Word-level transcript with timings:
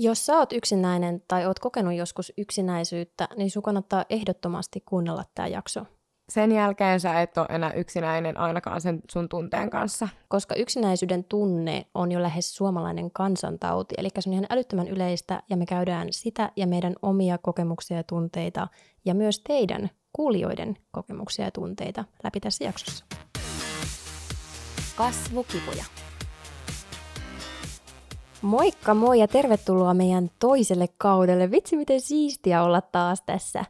Jos 0.00 0.26
sä 0.26 0.38
oot 0.38 0.52
yksinäinen 0.52 1.22
tai 1.28 1.46
oot 1.46 1.58
kokenut 1.58 1.94
joskus 1.94 2.32
yksinäisyyttä, 2.38 3.28
niin 3.36 3.50
sun 3.50 3.62
kannattaa 3.62 4.04
ehdottomasti 4.10 4.80
kuunnella 4.80 5.24
tämä 5.34 5.48
jakso. 5.48 5.84
Sen 6.28 6.52
jälkeen 6.52 7.00
sä 7.00 7.20
et 7.20 7.38
ole 7.38 7.46
enää 7.50 7.72
yksinäinen 7.72 8.36
ainakaan 8.36 8.80
sen 8.80 9.00
sun 9.10 9.28
tunteen 9.28 9.70
kanssa. 9.70 10.08
Koska 10.28 10.54
yksinäisyyden 10.54 11.24
tunne 11.24 11.86
on 11.94 12.12
jo 12.12 12.22
lähes 12.22 12.56
suomalainen 12.56 13.10
kansantauti, 13.10 13.94
eli 13.98 14.08
se 14.18 14.30
on 14.30 14.34
ihan 14.34 14.46
älyttömän 14.50 14.88
yleistä 14.88 15.42
ja 15.50 15.56
me 15.56 15.66
käydään 15.66 16.08
sitä 16.10 16.52
ja 16.56 16.66
meidän 16.66 16.94
omia 17.02 17.38
kokemuksia 17.38 17.96
ja 17.96 18.02
tunteita 18.02 18.68
ja 19.04 19.14
myös 19.14 19.40
teidän 19.40 19.90
kuulijoiden 20.12 20.76
kokemuksia 20.90 21.44
ja 21.44 21.50
tunteita 21.50 22.04
läpi 22.24 22.40
tässä 22.40 22.64
jaksossa. 22.64 23.04
Kasvukipuja. 24.96 25.84
Moikka 28.42 28.94
moi 28.94 29.18
ja 29.18 29.28
tervetuloa 29.28 29.94
meidän 29.94 30.30
toiselle 30.38 30.86
kaudelle. 30.98 31.50
Vitsi 31.50 31.76
miten 31.76 32.00
siistiä 32.00 32.62
olla 32.62 32.80
taas 32.80 33.22
tässä 33.26 33.64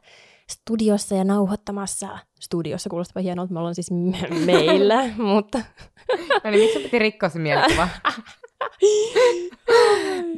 studiossa 0.50 1.14
ja 1.14 1.24
nauhoittamassa. 1.24 2.18
Studiossa 2.40 2.90
kuulostaa 2.90 3.22
hienolta, 3.22 3.52
me 3.52 3.58
ollaan 3.58 3.74
siis 3.74 3.90
me- 3.90 4.28
meillä, 4.52 5.04
mutta... 5.16 5.58
no 6.44 6.50
niin, 6.50 6.60
miksi 6.62 6.78
piti 6.78 6.98
rikkoa 6.98 7.28
se 7.28 7.38
mielikuva? 7.38 7.88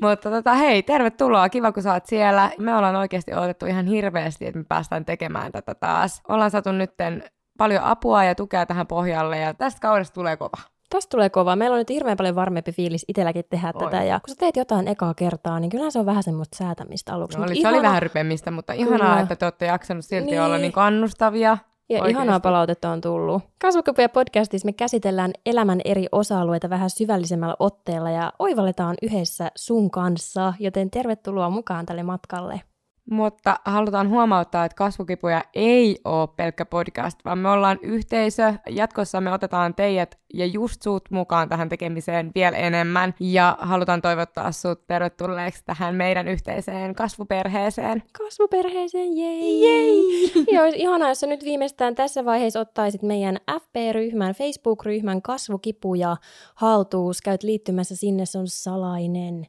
Mutta 0.02 0.30
tota, 0.30 0.54
hei, 0.54 0.82
tervetuloa. 0.82 1.48
Kiva, 1.48 1.72
kun 1.72 1.82
sä 1.82 1.92
oot 1.92 2.06
siellä. 2.06 2.50
Me 2.58 2.76
ollaan 2.76 2.96
oikeasti 2.96 3.34
odotettu 3.34 3.66
ihan 3.66 3.86
hirveästi, 3.86 4.46
että 4.46 4.58
me 4.58 4.64
päästään 4.68 5.04
tekemään 5.04 5.52
tätä 5.52 5.74
taas. 5.74 6.22
Ollaan 6.28 6.50
saatu 6.50 6.72
nytten 6.72 7.24
paljon 7.58 7.84
apua 7.84 8.24
ja 8.24 8.34
tukea 8.34 8.66
tähän 8.66 8.86
pohjalle 8.86 9.38
ja 9.38 9.54
tästä 9.54 9.80
kaudesta 9.80 10.14
tulee 10.14 10.36
kova. 10.36 10.69
Tästä 10.90 11.10
tulee 11.10 11.30
kova. 11.30 11.56
Meillä 11.56 11.74
on 11.74 11.78
nyt 11.78 11.90
hirveän 11.90 12.16
paljon 12.16 12.34
varmempi 12.34 12.72
fiilis 12.72 13.04
itselläkin 13.08 13.44
tehdä 13.50 13.72
Oi. 13.74 13.84
tätä. 13.84 14.02
Ja 14.04 14.20
kun 14.20 14.28
sä 14.28 14.34
teet 14.38 14.56
jotain 14.56 14.88
ekaa 14.88 15.14
kertaa, 15.14 15.60
niin 15.60 15.70
kyllä 15.70 15.90
se 15.90 15.98
on 15.98 16.06
vähän 16.06 16.22
semmoista 16.22 16.56
säätämistä 16.56 17.14
aluksi. 17.14 17.38
No, 17.38 17.44
oli, 17.44 17.62
se 17.62 17.68
oli 17.68 17.82
vähän 17.82 18.02
rypemistä, 18.02 18.50
mutta 18.50 18.72
ihanaa, 18.72 18.98
Kyllä. 18.98 19.20
että 19.20 19.36
te 19.36 19.46
olette 19.46 19.66
jaksanut 19.66 20.04
silti 20.04 20.30
Niin. 20.30 20.42
olla 20.42 20.58
niin 20.58 20.72
kannustavia. 20.72 21.58
Ja 21.88 21.96
Oikeesti. 21.96 22.10
ihanaa 22.10 22.40
palautetta 22.40 22.90
on 22.90 23.00
tullut. 23.00 23.42
Kasvukapuja 23.60 24.08
podcastissa 24.08 24.66
me 24.66 24.72
käsitellään 24.72 25.30
elämän 25.46 25.80
eri 25.84 26.06
osa-alueita 26.12 26.70
vähän 26.70 26.90
syvällisemmällä 26.90 27.56
otteella 27.58 28.10
ja 28.10 28.32
oivalletaan 28.38 28.96
yhdessä 29.02 29.50
sun 29.56 29.90
kanssa, 29.90 30.54
joten 30.58 30.90
tervetuloa 30.90 31.50
mukaan 31.50 31.86
tälle 31.86 32.02
matkalle. 32.02 32.60
Mutta 33.10 33.56
halutaan 33.64 34.08
huomauttaa, 34.08 34.64
että 34.64 34.76
kasvukipuja 34.76 35.44
ei 35.54 35.98
ole 36.04 36.28
pelkkä 36.36 36.64
podcast, 36.64 37.18
vaan 37.24 37.38
me 37.38 37.48
ollaan 37.48 37.78
yhteisö. 37.82 38.54
Jatkossa 38.68 39.20
me 39.20 39.32
otetaan 39.32 39.74
teidät 39.74 40.18
ja 40.34 40.46
just 40.46 40.82
sut 40.82 41.10
mukaan 41.10 41.48
tähän 41.48 41.68
tekemiseen 41.68 42.30
vielä 42.34 42.56
enemmän. 42.56 43.14
Ja 43.20 43.56
halutaan 43.60 44.02
toivottaa 44.02 44.52
sut 44.52 44.86
tervetulleeksi 44.86 45.62
tähän 45.64 45.94
meidän 45.94 46.28
yhteiseen 46.28 46.94
kasvuperheeseen. 46.94 48.02
Kasvuperheeseen, 48.18 49.16
jei! 49.16 49.62
jei. 49.62 50.32
Ja 50.52 50.62
olisi 50.62 50.78
ihanaa, 50.78 51.08
jos 51.08 51.20
sä 51.20 51.26
nyt 51.26 51.44
viimeistään 51.44 51.94
tässä 51.94 52.24
vaiheessa 52.24 52.60
ottaisit 52.60 53.02
meidän 53.02 53.38
FB-ryhmän, 53.60 54.34
Facebook-ryhmän 54.34 55.22
kasvukipuja 55.22 56.16
haltuus. 56.54 57.22
Käyt 57.22 57.42
liittymässä 57.42 57.96
sinne, 57.96 58.26
se 58.26 58.38
on 58.38 58.48
salainen. 58.48 59.46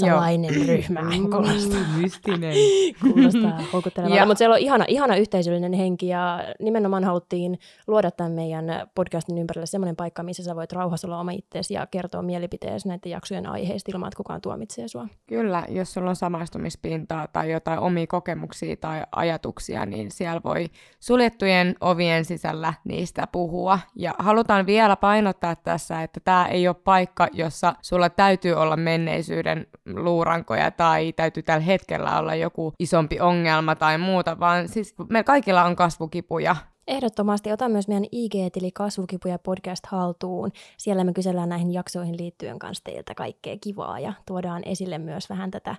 Salainen 0.00 0.54
ryhmä. 0.68 1.00
Kuulostaa. 1.32 1.80
Mystinen. 2.00 2.54
Kuulostaa 3.02 3.60
houkuttelevalta, 3.72 4.26
mutta 4.26 4.38
siellä 4.38 4.54
on 4.54 4.60
ihana, 4.60 4.84
ihana 4.88 5.16
yhteisöllinen 5.16 5.72
henki 5.72 6.08
ja 6.08 6.44
nimenomaan 6.60 7.04
haluttiin 7.04 7.58
luoda 7.86 8.10
tämän 8.10 8.32
meidän 8.32 8.64
podcastin 8.94 9.38
ympärille 9.38 9.66
semmoinen 9.66 9.96
paikka, 9.96 10.22
missä 10.22 10.42
sä 10.42 10.56
voit 10.56 10.72
rauhassa 10.72 11.08
olla 11.08 11.20
oma 11.20 11.30
itseesi 11.30 11.74
ja 11.74 11.86
kertoa 11.86 12.22
mielipiteesi 12.22 12.88
näiden 12.88 13.10
jaksojen 13.10 13.46
aiheista 13.46 13.92
ilman, 13.94 14.08
että 14.08 14.16
kukaan 14.16 14.40
tuomitsee 14.40 14.88
sua. 14.88 15.08
Kyllä, 15.26 15.64
jos 15.68 15.94
sulla 15.94 16.10
on 16.10 16.16
samaistumispintaa 16.16 17.28
tai 17.28 17.52
jotain 17.52 17.78
omia 17.78 18.06
kokemuksia 18.06 18.76
tai 18.76 19.02
ajatuksia, 19.12 19.86
niin 19.86 20.10
siellä 20.10 20.40
voi 20.44 20.66
suljettujen 21.00 21.74
ovien 21.80 22.24
sisällä 22.24 22.74
niistä 22.84 23.26
puhua. 23.32 23.78
Ja 23.96 24.14
halutaan 24.18 24.66
vielä 24.66 24.96
painottaa 24.96 25.56
tässä, 25.56 26.02
että 26.02 26.20
tämä 26.24 26.46
ei 26.46 26.68
ole 26.68 26.76
paikka, 26.84 27.28
jossa 27.32 27.74
sulla 27.82 28.08
täytyy 28.08 28.52
olla 28.52 28.76
menneisyyden 28.76 29.66
luurankoja 29.86 30.70
tai 30.70 31.12
täytyy 31.12 31.42
tällä 31.42 31.64
hetkellä 31.64 32.18
olla 32.18 32.34
joku 32.34 32.72
isompi 32.78 33.20
ongelma 33.20 33.74
tai 33.74 33.98
muuta, 33.98 34.40
vaan 34.40 34.68
siis 34.68 34.94
me 35.10 35.24
kaikilla 35.24 35.64
on 35.64 35.76
kasvukipuja. 35.76 36.56
Ehdottomasti 36.88 37.52
ota 37.52 37.68
myös 37.68 37.88
meidän 37.88 38.04
IG-tili 38.12 38.70
Kasvukipuja 38.74 39.38
podcast 39.38 39.86
haltuun. 39.86 40.52
Siellä 40.76 41.04
me 41.04 41.12
kysellään 41.12 41.48
näihin 41.48 41.72
jaksoihin 41.72 42.16
liittyen 42.16 42.58
kanssa 42.58 42.84
teiltä 42.84 43.14
kaikkea 43.14 43.56
kivaa 43.60 44.00
ja 44.00 44.12
tuodaan 44.26 44.62
esille 44.64 44.98
myös 44.98 45.30
vähän 45.30 45.50
tätä, 45.50 45.76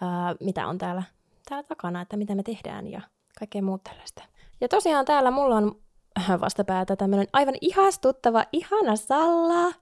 ää, 0.00 0.34
mitä 0.40 0.66
on 0.66 0.78
täällä, 0.78 1.02
täällä 1.48 1.68
takana, 1.68 2.00
että 2.00 2.16
mitä 2.16 2.34
me 2.34 2.42
tehdään 2.42 2.86
ja 2.86 3.00
kaikkea 3.38 3.62
muuta 3.62 3.90
tällaista. 3.90 4.22
Ja 4.60 4.68
tosiaan 4.68 5.04
täällä 5.04 5.30
mulla 5.30 5.56
on 5.56 5.76
vastapäätä 6.40 6.96
tämmöinen 6.96 7.26
aivan 7.32 7.54
ihastuttava, 7.60 8.44
ihana 8.52 8.96
Salla, 8.96 9.72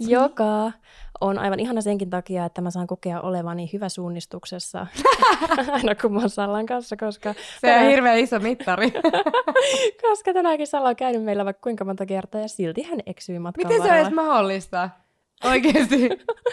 joka 0.00 0.72
on 1.20 1.38
aivan 1.38 1.60
ihana 1.60 1.80
senkin 1.80 2.10
takia, 2.10 2.44
että 2.44 2.60
mä 2.60 2.70
saan 2.70 2.86
kokea 2.86 3.20
olevani 3.20 3.70
hyvä 3.72 3.88
suunnistuksessa 3.88 4.86
aina 5.72 5.94
kun 5.94 6.12
mä 6.12 6.18
oon 6.20 6.30
Sallan 6.30 6.66
kanssa, 6.66 6.96
koska 6.96 7.32
Se 7.32 7.38
on 7.38 7.42
tänään- 7.60 7.90
hirveän 7.90 8.18
iso 8.18 8.38
mittari. 8.38 8.92
koska 10.08 10.32
tänäänkin 10.32 10.66
Salla 10.66 10.88
on 10.88 10.96
käynyt 10.96 11.24
meillä 11.24 11.44
vaikka 11.44 11.62
kuinka 11.62 11.84
monta 11.84 12.06
kertaa 12.06 12.40
ja 12.40 12.48
silti 12.48 12.82
hän 12.82 12.98
eksyy 13.06 13.38
matkan 13.38 13.64
Miten 13.66 13.76
se 13.76 13.82
on 13.82 13.88
varrella. 13.88 14.08
edes 14.08 14.14
mahdollista? 14.16 14.90
Oikeesti. 15.44 16.08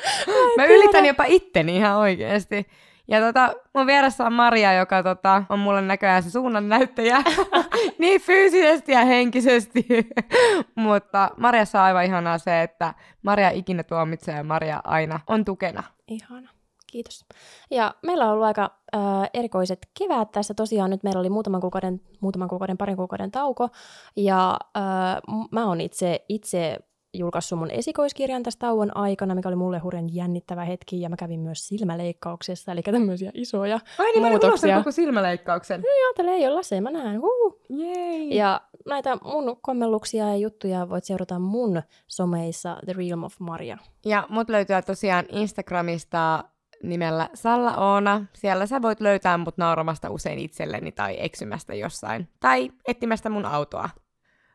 Mä 0.58 0.66
ylitän 0.66 1.06
jopa 1.06 1.24
itteni 1.28 1.76
ihan 1.76 1.98
oikeesti. 1.98 2.68
Ja 3.08 3.19
tota, 3.19 3.53
mun 3.74 3.88
vieressä 3.88 4.25
on 4.25 4.34
Maria, 4.34 4.74
joka 4.74 5.03
tota, 5.03 5.44
on 5.50 5.59
mulle 5.59 5.81
näköjään 5.81 6.24
se 6.24 6.31
suunnannäyttäjä. 6.31 7.18
niin 8.00 8.22
fyysisesti 8.22 8.91
ja 8.91 9.06
henkisesti. 9.06 9.88
Mutta 10.75 11.30
Mariassa 11.38 11.80
on 11.80 11.86
aivan 11.86 12.06
ihanaa 12.06 12.38
se, 12.38 12.62
että 12.62 12.94
Maria 13.22 13.50
ikinä 13.50 13.84
tuomitsee 13.84 14.36
ja 14.36 14.44
Maria 14.44 14.81
aina 14.84 15.19
on 15.28 15.46
tukena. 15.46 15.84
Ihana. 16.08 16.50
Kiitos. 16.88 17.25
Ja 17.72 17.96
meillä 18.02 18.25
on 18.25 18.31
ollut 18.31 18.46
aika 18.46 18.72
äh, 18.96 19.02
erikoiset 19.34 19.88
kevät 20.00 20.31
tässä. 20.31 20.53
Tosiaan 20.53 20.90
nyt 20.90 21.03
meillä 21.03 21.20
oli 21.20 21.30
muutaman 21.30 21.62
kuukauden, 21.62 22.02
muutaman 22.20 22.47
kuukauden, 22.47 22.78
parin 22.78 22.96
kuukauden 22.96 23.31
tauko. 23.31 23.70
Ja 24.16 24.59
äh, 24.78 25.22
m- 25.28 25.56
mä 25.56 25.66
oon 25.66 25.81
itse, 25.81 26.25
itse 26.30 26.80
julkaissut 27.13 27.59
mun 27.59 27.72
esikoiskirjan 27.72 28.44
tässä 28.44 28.59
tauon 28.59 28.97
aikana, 28.97 29.35
mikä 29.35 29.50
oli 29.50 29.56
mulle 29.56 29.79
hurjan 29.79 30.16
jännittävä 30.16 30.66
hetki. 30.66 31.01
Ja 31.01 31.09
mä 31.09 31.16
kävin 31.16 31.40
myös 31.40 31.68
silmäleikkauksessa, 31.68 32.72
eli 32.72 32.81
tämmöisiä 32.81 33.31
isoja 33.34 33.79
Ai 34.00 34.06
niin, 34.12 34.22
mä 34.22 34.28
olin 34.28 34.40
muutoksia. 34.41 34.78
koko 34.78 34.91
silmäleikkauksen. 34.91 35.81
Joo, 35.81 36.13
tällä 36.16 36.31
ei 36.31 36.47
ole 36.47 36.56
laseja, 36.56 36.81
mä 36.81 36.91
näen. 36.91 37.22
Huu. 37.22 37.62
Jei. 37.69 38.35
Ja 38.35 38.62
näitä 38.85 39.18
mun 39.23 39.57
kommelluksia 39.62 40.29
ja 40.29 40.35
juttuja 40.35 40.90
voit 40.90 41.03
seurata 41.03 41.40
mun 41.40 41.81
someissa 42.07 42.78
The 42.85 42.94
Realm 42.94 43.23
of 43.23 43.35
Maria. 43.40 43.78
Ja 44.06 44.28
mut 44.29 44.50
löytyy 44.50 44.75
tosiaan 44.85 45.25
Instagramista 45.29 46.44
nimellä 46.84 47.29
Salla 47.34 47.78
Oona. 47.78 48.25
Siellä 48.34 48.66
sä 48.66 48.81
voit 48.81 49.02
löytää 49.02 49.38
mut 49.38 49.57
nauramasta 49.57 50.09
usein 50.09 50.40
itselleni 50.40 50.91
tai 50.91 51.16
eksymästä 51.19 51.75
jossain. 51.75 52.28
Tai 52.40 52.72
etsimästä 52.88 53.29
mun 53.29 53.46
autoa. 53.46 53.90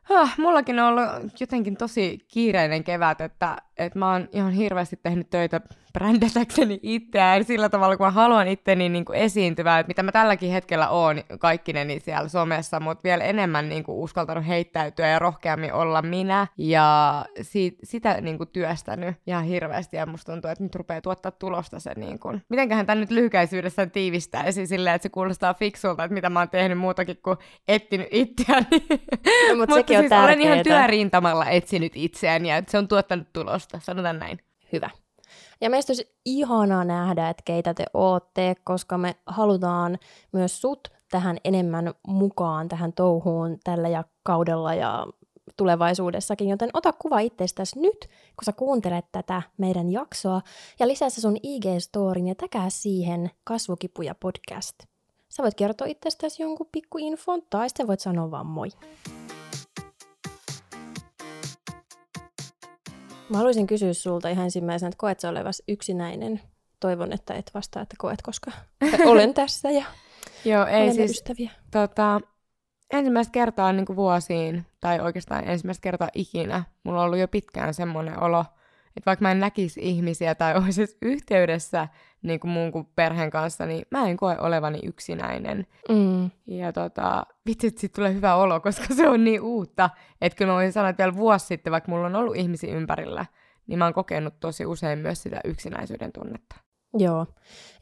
Huh, 0.09 0.29
mullakin 0.37 0.79
on 0.79 0.87
ollut 0.87 1.39
jotenkin 1.39 1.77
tosi 1.77 2.25
kiireinen 2.27 2.83
kevät, 2.83 3.21
että, 3.21 3.57
että 3.77 3.99
mä 3.99 4.11
oon 4.11 4.27
ihan 4.31 4.51
hirveästi 4.51 4.99
tehnyt 5.03 5.29
töitä 5.29 5.61
brändätäkseni 5.93 6.79
itseään 6.83 7.43
sillä 7.43 7.69
tavalla, 7.69 7.97
kun 7.97 8.05
mä 8.05 8.11
haluan 8.11 8.47
itteni 8.47 8.89
niin 8.89 9.05
kuin 9.05 9.19
esiintyvää, 9.19 9.79
että 9.79 9.87
mitä 9.87 10.03
mä 10.03 10.11
tälläkin 10.11 10.51
hetkellä 10.51 10.89
oon 10.89 11.23
kaikkineni 11.39 11.99
siellä 11.99 12.29
somessa, 12.29 12.79
mutta 12.79 13.03
vielä 13.03 13.23
enemmän 13.23 13.69
niin 13.69 13.83
kuin 13.83 13.97
uskaltanut 13.97 14.47
heittäytyä 14.47 15.07
ja 15.07 15.19
rohkeammin 15.19 15.73
olla 15.73 16.01
minä 16.01 16.47
ja 16.57 17.25
si- 17.41 17.77
sitä 17.83 18.21
niin 18.21 18.37
kuin 18.37 18.49
työstänyt 18.53 19.15
ihan 19.27 19.43
hirveästi 19.43 19.97
ja 19.97 20.05
musta 20.05 20.31
tuntuu, 20.31 20.51
että 20.51 20.63
nyt 20.63 20.75
rupeaa 20.75 21.01
tuottaa 21.01 21.31
tulosta 21.31 21.79
se 21.79 21.93
niin 21.95 22.19
kuin. 22.19 22.41
Mitenköhän 22.49 22.85
tämän 22.85 22.99
nyt 22.99 23.11
lyhykäisyydessään 23.11 23.91
tiivistäisi 23.91 24.67
silleen, 24.67 24.95
että 24.95 25.03
se 25.03 25.09
kuulostaa 25.09 25.53
fiksulta, 25.53 26.03
että 26.03 26.13
mitä 26.13 26.29
mä 26.29 26.39
oon 26.39 26.49
tehnyt 26.49 26.77
muutakin 26.77 27.17
kuin 27.23 27.37
etsinyt 27.67 28.07
itseäni. 28.11 28.67
No, 28.69 29.55
mut 29.55 29.57
Mutta 29.57 29.75
sekin 29.75 29.97
on 29.97 30.03
siis 30.03 30.23
olen 30.23 30.41
ihan 30.41 30.63
työrintamalla 30.63 31.45
etsinyt 31.45 31.91
itseäni 31.95 32.49
ja 32.49 32.63
se 32.67 32.77
on 32.77 32.87
tuottanut 32.87 33.27
tulosta, 33.33 33.79
sanotaan 33.79 34.19
näin. 34.19 34.39
Hyvä. 34.73 34.89
Ja 35.61 35.69
meistä 35.69 35.91
olisi 35.91 36.15
ihanaa 36.25 36.83
nähdä, 36.83 37.29
että 37.29 37.43
keitä 37.45 37.73
te 37.73 37.85
ootte, 37.93 38.55
koska 38.63 38.97
me 38.97 39.15
halutaan 39.25 39.99
myös 40.31 40.61
sut 40.61 40.87
tähän 41.11 41.37
enemmän 41.43 41.93
mukaan 42.07 42.67
tähän 42.67 42.93
touhuun 42.93 43.57
tällä 43.63 43.89
ja 43.89 44.03
kaudella 44.23 44.73
ja 44.73 45.07
tulevaisuudessakin, 45.57 46.49
joten 46.49 46.69
ota 46.73 46.93
kuva 46.93 47.19
itsestäsi 47.19 47.79
nyt, 47.79 47.99
kun 48.09 48.45
sä 48.45 48.51
kuuntelet 48.51 49.05
tätä 49.11 49.41
meidän 49.57 49.89
jaksoa, 49.89 50.41
ja 50.79 50.87
lisää 50.87 51.09
se 51.09 51.21
sun 51.21 51.37
IG-storin 51.37 52.27
ja 52.27 52.35
täkää 52.35 52.69
siihen 52.69 53.31
kasvukipuja 53.43 54.15
podcast. 54.15 54.75
Sä 55.29 55.43
voit 55.43 55.55
kertoa 55.55 55.87
itsestäsi 55.87 56.43
jonkun 56.43 56.69
pikku 56.71 56.97
infon, 56.97 57.41
tai 57.49 57.69
sitten 57.69 57.87
voit 57.87 57.99
sanoa 57.99 58.31
vaan 58.31 58.45
moi. 58.45 58.69
Mä 63.29 63.37
haluaisin 63.37 63.67
kysyä 63.67 63.93
sulta 63.93 64.29
ihan 64.29 64.43
ensimmäisenä, 64.45 64.87
että 64.87 64.97
koet 64.97 65.19
sä 65.19 65.29
olevas 65.29 65.63
yksinäinen 65.67 66.41
toivon, 66.79 67.13
että 67.13 67.33
et 67.33 67.51
vastaa, 67.53 67.81
että 67.81 67.95
koet, 67.99 68.21
koska 68.21 68.51
olen 69.05 69.33
tässä 69.33 69.71
ja 69.71 69.85
Joo, 70.45 70.65
ei 70.65 70.75
olemme 70.77 70.93
siis, 70.93 71.11
ystäviä. 71.11 71.51
tota, 71.71 72.21
ensimmäistä 72.93 73.31
kertaa 73.31 73.73
niin 73.73 73.85
kuin 73.85 73.95
vuosiin, 73.95 74.65
tai 74.81 74.99
oikeastaan 74.99 75.49
ensimmäistä 75.49 75.81
kertaa 75.81 76.09
ikinä, 76.13 76.63
mulla 76.83 76.99
on 76.99 77.05
ollut 77.05 77.19
jo 77.19 77.27
pitkään 77.27 77.73
semmoinen 77.73 78.23
olo, 78.23 78.45
että 78.99 79.05
vaikka 79.05 79.23
mä 79.23 79.31
en 79.31 79.39
näkisi 79.39 79.79
ihmisiä 79.83 80.35
tai 80.35 80.55
olisi 80.63 80.97
yhteydessä 81.01 81.87
niin 82.21 82.39
kuin 82.39 82.51
muun 82.51 82.71
kuin 82.71 82.87
perheen 82.95 83.29
kanssa, 83.29 83.65
niin 83.65 83.85
mä 83.91 84.09
en 84.09 84.17
koe 84.17 84.37
olevani 84.39 84.79
yksinäinen. 84.83 85.67
Mm. 85.89 86.29
Ja 86.47 86.73
tota, 86.73 87.25
vitsi, 87.45 87.67
että 87.67 87.81
siitä 87.81 87.95
tulee 87.95 88.13
hyvä 88.13 88.35
olo, 88.35 88.59
koska 88.59 88.95
se 88.95 89.09
on 89.09 89.23
niin 89.23 89.41
uutta. 89.41 89.89
Että 90.21 90.37
kyllä 90.37 90.51
mä 90.51 90.55
voisin 90.55 90.73
sanoa, 90.73 90.89
että 90.89 91.03
vielä 91.03 91.15
vuosi 91.15 91.45
sitten, 91.45 91.71
vaikka 91.71 91.91
mulla 91.91 92.05
on 92.05 92.15
ollut 92.15 92.35
ihmisiä 92.35 92.75
ympärillä, 92.75 93.25
niin 93.67 93.79
mä 93.79 93.85
oon 93.85 93.93
kokenut 93.93 94.39
tosi 94.39 94.65
usein 94.65 94.99
myös 94.99 95.23
sitä 95.23 95.41
yksinäisyyden 95.43 96.11
tunnetta. 96.11 96.55
Joo. 96.97 97.25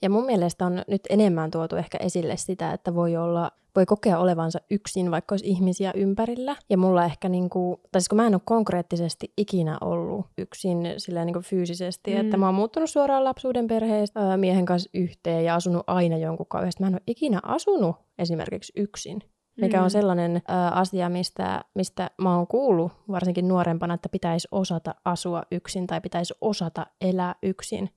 Ja 0.01 0.09
mun 0.09 0.25
mielestä 0.25 0.65
on 0.65 0.83
nyt 0.87 1.01
enemmän 1.09 1.51
tuotu 1.51 1.75
ehkä 1.75 1.97
esille 2.01 2.37
sitä, 2.37 2.73
että 2.73 2.95
voi 2.95 3.17
olla, 3.17 3.51
voi 3.75 3.85
kokea 3.85 4.19
olevansa 4.19 4.59
yksin, 4.71 5.11
vaikka 5.11 5.33
olisi 5.33 5.47
ihmisiä 5.47 5.91
ympärillä. 5.95 6.55
Ja 6.69 6.77
mulla 6.77 7.05
ehkä, 7.05 7.29
niinku, 7.29 7.79
tai 7.91 8.01
siis 8.01 8.09
kun 8.09 8.15
mä 8.15 8.27
en 8.27 8.35
ole 8.35 8.41
konkreettisesti 8.45 9.33
ikinä 9.37 9.77
ollut 9.81 10.25
yksin 10.37 10.77
silleen 10.97 11.25
niinku 11.25 11.41
fyysisesti, 11.41 12.13
mm. 12.13 12.19
että 12.21 12.37
mä 12.37 12.45
oon 12.45 12.55
muuttunut 12.55 12.89
suoraan 12.89 13.23
lapsuuden 13.23 13.67
perheestä 13.67 14.19
ää, 14.19 14.37
miehen 14.37 14.65
kanssa 14.65 14.89
yhteen 14.93 15.45
ja 15.45 15.55
asunut 15.55 15.83
aina 15.87 16.17
jonkun 16.17 16.45
kanssa. 16.49 16.83
Mä 16.83 16.87
en 16.87 16.93
ole 16.93 17.01
ikinä 17.07 17.39
asunut 17.43 17.95
esimerkiksi 18.19 18.73
yksin. 18.75 19.21
Mikä 19.61 19.77
Mm. 19.77 19.83
on 19.83 19.91
sellainen 19.91 20.35
ä, 20.35 20.67
asia, 20.69 21.09
mistä, 21.09 21.61
mistä 21.75 22.09
mä 22.21 22.35
oon 22.35 22.47
kuullut 22.47 22.91
varsinkin 23.11 23.47
nuorempana, 23.47 23.93
että 23.93 24.09
pitäisi 24.09 24.47
osata 24.51 24.95
asua 25.05 25.43
yksin 25.51 25.87
tai 25.87 26.01
pitäisi 26.01 26.33
osata 26.41 26.85
elää 27.01 27.35
yksin. 27.43 27.89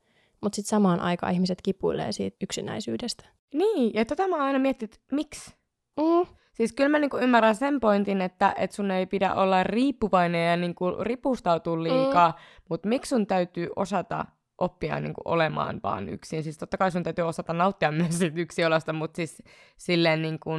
Mutta 0.42 0.56
sitten 0.56 0.70
samaan 0.70 1.00
aikaan 1.00 1.32
ihmiset 1.32 1.58
kipuilee 1.62 2.12
siitä 2.12 2.37
yksinäisyydestä. 2.42 3.25
Niin, 3.54 3.94
ja 3.94 4.04
tota 4.04 4.28
mä 4.28 4.37
aina 4.37 4.58
miettinyt, 4.58 4.94
että 4.94 5.16
miksi? 5.16 5.54
Mm. 5.96 6.26
Siis 6.52 6.72
kyllä 6.72 6.88
mä 6.88 6.98
niinku 6.98 7.19
ymmärrän 7.19 7.56
sen 7.56 7.81
pointin, 7.81 8.20
että 8.20 8.54
et 8.58 8.72
sun 8.72 8.90
ei 8.90 9.06
pidä 9.06 9.34
olla 9.34 9.64
riippuvainen 9.64 10.50
ja 10.50 10.56
niinku 10.56 10.84
ripustautua 11.00 11.82
liikaa, 11.82 12.31
mm. 12.31 12.64
mutta 12.70 12.88
miksi 12.88 13.08
sun 13.08 13.26
täytyy 13.26 13.69
osata 13.76 14.25
oppia 14.58 15.00
niinku 15.00 15.20
olemaan 15.25 15.81
vaan 15.82 16.08
yksin? 16.08 16.43
Siis 16.43 16.58
totta 16.58 16.76
kai 16.76 16.90
sun 16.90 17.02
täytyy 17.02 17.25
osata 17.25 17.52
nauttia 17.52 17.93
myös 18.02 18.19
siitä 18.19 18.40
yksinolosta, 18.40 18.93
mutta 18.93 19.16
siis 19.16 19.43
silleen 19.76 20.22
niinku 20.22 20.50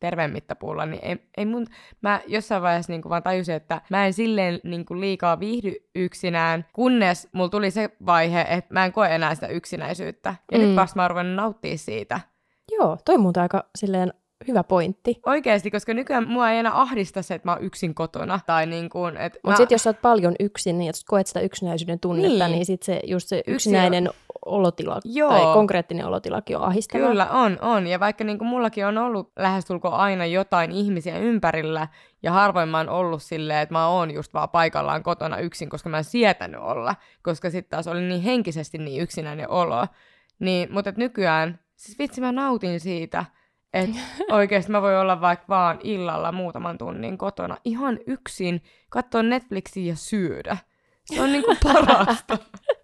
terveen 0.00 0.32
mittapuulla, 0.32 0.86
niin 0.86 1.04
ei, 1.04 1.16
ei 1.36 1.46
mun, 1.46 1.66
mä 2.02 2.20
jossain 2.26 2.62
vaiheessa 2.62 2.92
niinku 2.92 3.08
vaan 3.08 3.22
tajusin, 3.22 3.54
että 3.54 3.80
mä 3.90 4.06
en 4.06 4.12
silleen 4.12 4.60
niinku 4.64 5.00
liikaa 5.00 5.40
viihdy 5.40 5.74
yksinään, 5.94 6.64
kunnes 6.72 7.28
mulla 7.32 7.48
tuli 7.48 7.70
se 7.70 7.90
vaihe, 8.06 8.40
että 8.40 8.74
mä 8.74 8.84
en 8.84 8.92
koe 8.92 9.14
enää 9.14 9.34
sitä 9.34 9.46
yksinäisyyttä. 9.46 10.34
Ja 10.52 10.58
mm. 10.58 10.64
Nyt 10.64 10.76
vasta 10.76 10.96
mä 10.96 11.02
oon 11.02 11.10
ruvennut 11.10 11.36
nauttia 11.36 11.78
siitä. 11.78 12.20
Joo, 12.72 12.98
toi 13.04 13.14
on 13.14 13.20
muuten 13.20 13.42
aika 13.42 13.64
silleen 13.78 14.12
hyvä 14.48 14.64
pointti. 14.64 15.20
Oikeesti, 15.26 15.70
koska 15.70 15.94
nykyään 15.94 16.28
mua 16.28 16.50
ei 16.50 16.58
enää 16.58 16.80
ahdista 16.80 17.22
se, 17.22 17.34
että 17.34 17.48
mä 17.48 17.52
oon 17.52 17.64
yksin 17.64 17.94
kotona. 17.94 18.40
Tai 18.46 18.66
niin 18.66 18.88
kuin, 18.90 19.16
että 19.16 19.38
Mutta 19.38 19.50
mä... 19.50 19.56
sitten 19.56 19.74
jos 19.74 19.82
sä 19.82 19.90
oot 19.90 20.02
paljon 20.02 20.34
yksin 20.40 20.78
niin 20.78 20.86
jos 20.86 21.04
koet 21.04 21.26
sitä 21.26 21.40
yksinäisyyden 21.40 22.00
tunnetta, 22.00 22.44
Niin. 22.48 22.52
niin, 22.52 22.66
sitten 22.66 22.86
se, 22.86 23.00
just 23.06 23.28
se 23.28 23.38
Yksi- 23.38 23.50
yksinäinen 23.52 24.10
olotila 24.44 25.00
Joo. 25.04 25.30
tai 25.30 25.54
konkreettinen 25.54 26.06
olotilakin 26.06 26.56
on 26.56 26.62
ahistava. 26.62 27.06
Kyllä 27.06 27.30
on, 27.30 27.58
on. 27.60 27.86
Ja 27.86 28.00
vaikka 28.00 28.24
niin 28.24 28.38
kuin 28.38 28.48
mullakin 28.48 28.86
on 28.86 28.98
ollut 28.98 29.32
lähestulkoon 29.36 29.94
aina 29.94 30.26
jotain 30.26 30.70
ihmisiä 30.70 31.18
ympärillä, 31.18 31.88
ja 32.22 32.32
harvoin 32.32 32.68
mä 32.68 32.78
oon 32.78 32.88
ollut 32.88 33.22
silleen, 33.22 33.60
että 33.60 33.72
mä 33.74 33.88
oon 33.88 34.10
just 34.10 34.34
vaan 34.34 34.48
paikallaan 34.48 35.02
kotona 35.02 35.38
yksin, 35.38 35.68
koska 35.68 35.88
mä 35.88 35.98
en 35.98 36.04
sietänyt 36.04 36.60
olla, 36.60 36.94
koska 37.22 37.50
sitten 37.50 37.70
taas 37.70 37.86
oli 37.88 38.00
niin 38.00 38.22
henkisesti 38.22 38.78
niin 38.78 39.02
yksinäinen 39.02 39.50
olo. 39.50 39.86
Niin, 40.38 40.68
mutta 40.72 40.92
nykyään, 40.96 41.58
siis 41.76 41.98
vitsi 41.98 42.20
mä 42.20 42.32
nautin 42.32 42.80
siitä, 42.80 43.24
että 43.72 43.96
oikeasti 44.32 44.72
mä 44.72 44.82
voin 44.82 44.96
olla 44.96 45.20
vaikka 45.20 45.44
vaan 45.48 45.78
illalla 45.82 46.32
muutaman 46.32 46.78
tunnin 46.78 47.18
kotona 47.18 47.56
ihan 47.64 47.98
yksin, 48.06 48.62
katsoa 48.90 49.22
Netflixiä 49.22 49.84
ja 49.84 49.96
syödä. 49.96 50.56
Se 51.04 51.22
on 51.22 51.32
niinku 51.32 51.54
parasta. 51.62 52.38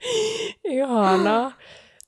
Ihanaa. 0.64 1.52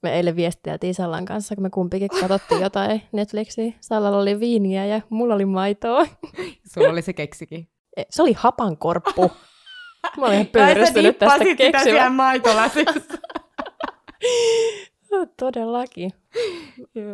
Me 0.02 0.16
eilen 0.16 0.36
viesteltiin 0.36 0.94
Sallan 0.94 1.24
kanssa, 1.24 1.54
kun 1.54 1.62
me 1.62 1.70
kumpikin 1.70 2.08
katsottiin 2.08 2.60
jotain 2.60 3.02
Netflixiä. 3.12 3.72
Sallalla 3.80 4.18
oli 4.18 4.40
viiniä 4.40 4.86
ja 4.86 5.00
mulla 5.08 5.34
oli 5.34 5.44
maitoa. 5.44 6.06
Sulla 6.74 6.88
oli 6.88 7.02
se 7.02 7.12
keksikin. 7.12 7.68
E, 7.96 8.02
Se 8.10 8.22
oli 8.22 8.32
hapankorppu. 8.32 9.32
Mä 10.16 10.26
olin 10.26 10.34
ihan 10.34 10.46
pöyristynyt 10.46 11.18
tästä 11.18 11.44
dippasit 11.44 11.66
sitä 11.66 11.82
siellä 11.82 12.10
maitolasissa. 12.10 13.18
Todellakin. 15.36 16.10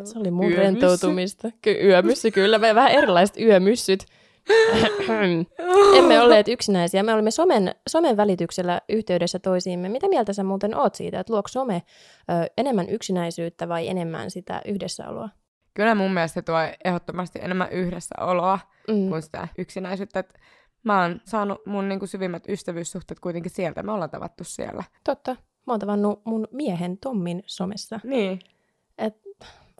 Se 0.05 0.19
oli 0.19 0.31
mun 0.31 0.45
Yömyssy. 0.45 0.61
rentoutumista. 0.63 1.51
Ky- 1.63 1.79
yömyssy, 1.87 2.31
kyllä. 2.31 2.59
Me 2.59 2.75
vähän 2.75 2.91
erilaiset 2.91 3.37
yömyssyt. 3.41 4.05
Emme 5.99 6.21
olleet 6.21 6.49
yksinäisiä. 6.49 7.03
Me 7.03 7.13
olimme 7.15 7.31
somen, 7.31 7.75
somen 7.89 8.17
välityksellä 8.17 8.81
yhteydessä 8.89 9.39
toisiimme. 9.39 9.89
Mitä 9.89 10.09
mieltä 10.09 10.33
sä 10.33 10.45
muuten 10.45 10.77
oot 10.77 10.95
siitä, 10.95 11.21
että 11.21 11.33
luoko 11.33 11.49
some 11.49 11.83
ö, 12.31 12.33
enemmän 12.59 12.89
yksinäisyyttä 12.89 13.69
vai 13.69 13.89
enemmän 13.89 14.31
sitä 14.31 14.63
yhdessäoloa? 14.65 15.29
Kyllä 15.75 15.95
mun 15.95 16.11
mielestä 16.15 16.35
se 16.35 16.43
tuo 16.43 16.57
ehdottomasti 16.85 17.39
enemmän 17.43 17.71
yhdessä 17.73 18.15
oloa 18.21 18.59
Mm. 18.89 19.09
kuin 19.09 19.23
sitä 19.23 19.49
yksinäisyyttä. 19.59 20.21
Et 20.21 20.35
mä 20.85 21.03
oon 21.03 21.21
saanut 21.25 21.67
mun 21.67 21.89
niinku 21.89 22.07
syvimmät 22.07 22.49
ystävyyssuhteet 22.49 23.21
kuitenkin 23.21 23.51
sieltä. 23.53 23.83
Me 23.83 23.93
ollaan 23.93 24.11
tavattu 24.11 24.45
siellä. 24.45 24.85
Totta. 25.05 25.37
Mä 25.67 25.73
oon 25.73 25.81
tavannut 25.81 26.23
mun 26.25 26.49
miehen 26.53 26.99
Tommin 26.99 27.43
somessa. 27.47 28.01
Niin. 28.05 28.39
Et 29.01 29.17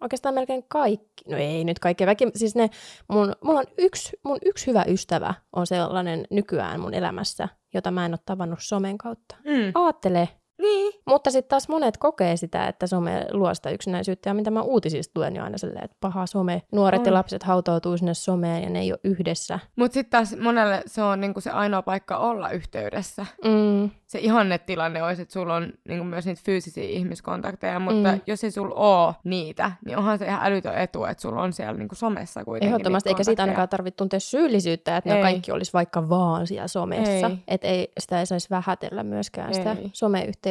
oikeastaan 0.01 0.35
melkein 0.35 0.65
kaikki, 0.69 1.25
no 1.29 1.37
ei 1.37 1.65
nyt 1.65 1.79
kaikki, 1.79 2.07
väki, 2.07 2.29
siis 2.35 2.55
ne, 2.55 2.71
mun, 3.09 3.35
mulla 3.45 3.61
on 3.61 3.67
yksi, 3.79 4.17
mun 4.25 4.39
yksi 4.45 4.67
hyvä 4.67 4.85
ystävä 4.89 5.35
on 5.53 5.67
sellainen 5.67 6.27
nykyään 6.31 6.81
mun 6.81 6.95
elämässä, 6.95 7.49
jota 7.75 7.91
mä 7.91 8.07
en 8.07 8.13
ole 8.13 8.21
tavannut 8.27 8.59
somen 8.63 8.99
kautta. 8.99 9.37
Mm. 9.45 9.73
Aattele. 9.75 10.29
Niin. 10.61 10.93
Mutta 11.07 11.31
sitten 11.31 11.49
taas 11.51 11.69
monet 11.69 11.97
kokee 11.97 12.37
sitä, 12.37 12.69
että 12.69 12.87
some 12.87 13.27
luo 13.33 13.55
sitä 13.55 13.71
yksinäisyyttä, 13.71 14.31
ja 14.31 14.35
mitä 14.35 14.51
mä 14.51 14.63
uutisista 14.63 15.21
luen 15.21 15.37
jo 15.37 15.45
aina 15.45 15.59
silleen, 15.59 15.85
että 15.85 15.97
paha 16.01 16.27
some, 16.27 16.63
nuoret 16.73 17.01
On. 17.01 17.07
ja 17.07 17.15
lapset 17.15 17.43
hautautuu 17.43 17.97
sinne 17.97 18.15
someen 18.15 18.63
ja 18.63 18.71
ne 18.71 18.81
ei 18.81 18.93
ole 18.93 19.01
yhdessä. 19.05 19.59
Mutta 19.77 19.95
sitten 19.95 20.11
taas 20.11 20.37
monelle 20.41 20.83
se 20.87 21.03
on 21.03 21.21
niinku 21.21 21.41
se 21.41 21.51
ainoa 21.51 21.83
paikka 21.83 22.17
olla 22.17 22.51
yhteydessä. 22.51 23.27
Mm, 23.45 23.91
Se 24.07 24.19
ihannetilanne 24.19 25.03
olisi, 25.03 25.23
että 25.23 25.33
sulla 25.33 25.55
on 25.55 25.73
niinku 25.89 26.05
myös 26.05 26.27
niitä 26.27 26.41
fyysisiä 26.45 26.85
ihmiskontakteja, 26.85 27.79
mutta 27.79 28.13
Mm. 28.13 28.21
jos 28.27 28.45
ei 28.45 28.51
sulla 28.51 28.75
ole 28.75 29.15
niitä, 29.25 29.73
niin 29.85 29.97
onhan 29.99 30.19
se 30.19 30.25
ihan 30.27 30.41
älytön 30.47 30.79
etu, 30.79 31.05
että 31.05 31.21
sulla 31.23 31.43
on 31.43 31.53
siellä 31.53 31.79
niinku 31.79 31.95
somessa 31.95 32.45
kuitenkin 32.45 32.69
ehdottomasti, 32.75 33.09
eikä 33.09 33.25
siitä 33.25 33.43
ainakaan 33.43 33.69
tarvitse 33.69 33.97
tuntea 33.97 34.21
syyllisyyttä, 34.21 34.97
että 34.97 35.11
ne 35.11 35.17
Ei. 35.17 35.23
kaikki 35.23 35.53
olisi 35.53 35.73
vaikka 35.73 36.09
vaan 36.09 36.47
siellä 36.47 36.69
somessa. 36.69 37.27
Ei. 37.27 37.37
Että 37.49 37.67
ei, 37.69 37.93
sitä 38.01 38.21
ei 38.21 38.27
saisi 38.27 38.51
vähätellä 38.51 39.03
myöskään 39.03 39.55
sitä 39.55 39.73
Ei. 39.73 39.91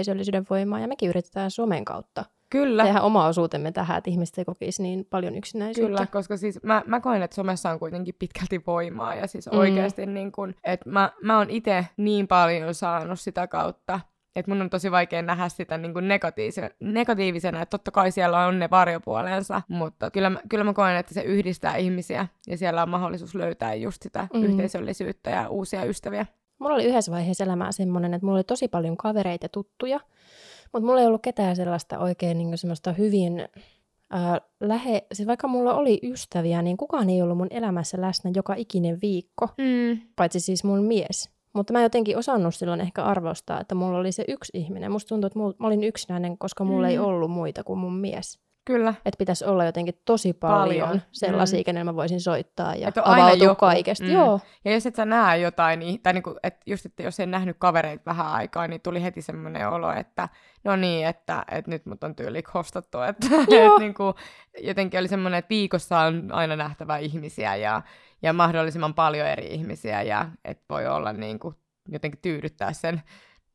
Someyhteisöllisyyden 0.04 0.46
voimaa, 0.50 0.80
ja 0.80 0.88
mekin 0.88 1.10
yritetään 1.10 1.52
somen 1.52 1.86
kautta 1.86 2.26
Kyllä. 2.50 2.84
tehdä 2.84 3.02
oma 3.02 3.28
osuutemme 3.28 3.72
tähän, 3.72 3.98
että 3.98 4.10
ihmiset 4.10 4.38
ei 4.38 4.46
kokisi 4.46 4.84
niin 4.84 5.06
paljon 5.10 5.36
yksinäisyyttä. 5.36 5.88
Kyllä, 5.88 6.08
koska 6.12 6.38
siis 6.38 6.64
mä, 6.64 6.84
mä 6.86 7.00
koen, 7.00 7.22
että 7.22 7.36
somessa 7.36 7.70
on 7.70 7.80
kuitenkin 7.80 8.16
pitkälti 8.20 8.62
voimaa 8.68 9.16
ja 9.16 9.28
siis 9.28 9.50
Mm. 9.52 9.58
oikeasti 9.58 10.06
niin 10.06 10.32
kun, 10.32 10.56
että 10.64 10.90
mä, 10.90 11.12
mä 11.24 11.38
oon 11.38 11.50
itse 11.50 11.86
niin 11.98 12.28
paljon 12.28 12.74
saanut 12.74 13.20
sitä 13.20 13.48
kautta, 13.48 14.00
että 14.36 14.52
mun 14.52 14.62
on 14.62 14.70
tosi 14.70 14.92
vaikea 14.92 15.22
nähdä 15.22 15.50
sitä 15.50 15.78
niin 15.78 15.94
kuin 15.94 16.08
negatiivisena, 16.08 16.70
negatiivisena, 16.80 17.62
että 17.62 17.78
totta 17.78 17.92
kai 17.92 18.12
siellä 18.12 18.46
on 18.46 18.60
ne 18.60 18.70
varjopuolensa, 18.70 19.62
mutta 19.68 20.12
kyllä 20.12 20.30
mä, 20.30 20.40
kyllä 20.50 20.64
mä 20.64 20.74
koen, 20.74 20.96
että 20.96 21.14
se 21.14 21.22
yhdistää 21.22 21.76
ihmisiä 21.76 22.28
ja 22.48 22.58
siellä 22.58 22.84
on 22.84 22.90
mahdollisuus 22.90 23.36
löytää 23.36 23.74
just 23.74 24.02
sitä 24.02 24.28
mm. 24.34 24.44
yhteisöllisyyttä 24.44 25.30
ja 25.30 25.50
uusia 25.50 25.84
ystäviä. 25.84 26.26
Mulla 26.60 26.76
oli 26.76 26.86
yhdessä 26.86 27.12
vaiheessa 27.12 27.44
elämää 27.44 27.72
semmoinen, 27.72 28.14
että 28.14 28.26
mulla 28.26 28.38
oli 28.38 28.44
tosi 28.44 28.68
paljon 28.68 28.98
kavereita 28.98 29.46
ja 29.46 29.50
tuttuja, 29.50 30.00
mutta 30.74 30.86
mulla 30.86 31.02
ei 31.02 31.08
ollut 31.08 31.22
ketään 31.22 31.56
sellaista 31.56 32.00
oikein 32.00 32.38
niin 32.38 32.58
semmoista 32.58 32.92
hyvin 32.94 33.48
ää, 34.10 34.42
lähe... 34.60 35.08
Siis 35.14 35.28
vaikka 35.28 35.48
mulla 35.48 35.74
oli 35.74 36.00
ystäviä, 36.04 36.62
niin 36.62 36.78
kukaan 36.78 37.10
ei 37.10 37.22
ollut 37.22 37.38
mun 37.38 37.48
elämässä 37.50 38.02
läsnä 38.02 38.32
joka 38.36 38.56
ikinen 38.56 38.98
viikko, 39.02 39.48
Mm. 39.58 40.00
paitsi 40.16 40.40
siis 40.40 40.64
mun 40.64 40.84
mies. 40.84 41.30
Mutta 41.54 41.74
mä 41.74 41.80
en 41.80 41.84
jotenkin 41.84 42.18
osannut 42.18 42.56
silloin 42.56 42.82
ehkä 42.82 43.04
arvostaa, 43.04 43.62
että 43.62 43.76
mulla 43.76 43.98
oli 43.98 44.12
se 44.12 44.26
yksi 44.28 44.52
ihminen. 44.58 44.92
Musta 44.92 45.10
tuntuu, 45.10 45.28
että 45.28 45.40
mulla, 45.40 45.54
mä 45.60 45.68
olin 45.68 45.84
yksinäinen, 45.84 46.38
koska 46.38 46.64
mulla 46.64 46.88
mm. 46.88 46.92
ei 46.92 47.00
ollut 47.00 47.32
muita 47.32 47.64
kuin 47.64 47.80
mun 47.80 47.96
mies. 47.96 48.40
Kyllä. 48.70 48.90
Että 49.06 49.18
pitäisi 49.18 49.46
olla 49.46 49.66
jotenkin 49.66 50.02
tosi 50.06 50.34
paljon, 50.34 50.88
Paljon. 50.88 51.02
sellaisia, 51.12 51.60
Mm. 51.60 51.64
kenelle 51.64 51.84
mä 51.92 51.96
voisin 51.96 52.22
soittaa 52.22 52.76
ja 52.76 52.92
avautua 53.04 53.44
joku. 53.46 53.60
kaikesta. 53.60 54.04
Mm. 54.06 54.12
Joo, 54.12 54.40
Ja 54.66 54.74
jos 54.74 54.86
et 54.86 54.96
sä 54.96 55.06
näe 55.06 55.38
jotain, 55.38 55.80
niin, 55.80 56.02
tai 56.02 56.14
niinku, 56.14 56.36
et 56.44 56.56
just, 56.66 56.86
että 56.86 57.04
jos 57.04 57.20
ei 57.20 57.26
nähnyt 57.28 57.56
kavereita 57.60 58.04
vähän 58.06 58.28
aikaa, 58.28 58.68
niin 58.68 58.82
tuli 58.82 59.04
heti 59.04 59.22
semmoinen 59.22 59.70
olo, 59.70 59.92
että 59.92 60.30
no 60.64 60.76
niin, 60.76 61.08
että, 61.08 61.44
että 61.52 61.72
nyt 61.72 61.86
mut 61.86 62.04
on 62.04 62.16
tyyli 62.16 62.44
hostattu. 62.54 62.98
Että 63.10 63.28
et 63.42 63.80
niinku, 63.80 64.14
jotenkin 64.64 65.00
oli 65.00 65.08
semmoinen, 65.08 65.38
että 65.38 65.50
viikossa 65.50 66.00
on 66.00 66.28
aina 66.32 66.56
nähtävä 66.56 66.98
ihmisiä 66.98 67.56
ja, 67.56 67.82
ja 68.22 68.34
mahdollisimman 68.34 68.94
paljon 68.94 69.28
eri 69.28 69.48
ihmisiä 69.48 70.02
ja 70.02 70.30
että 70.46 70.64
voi 70.70 70.88
olla 70.88 71.14
niinku, 71.14 71.54
jotenkin 71.92 72.20
tyydyttää 72.22 72.74
sen 72.74 73.02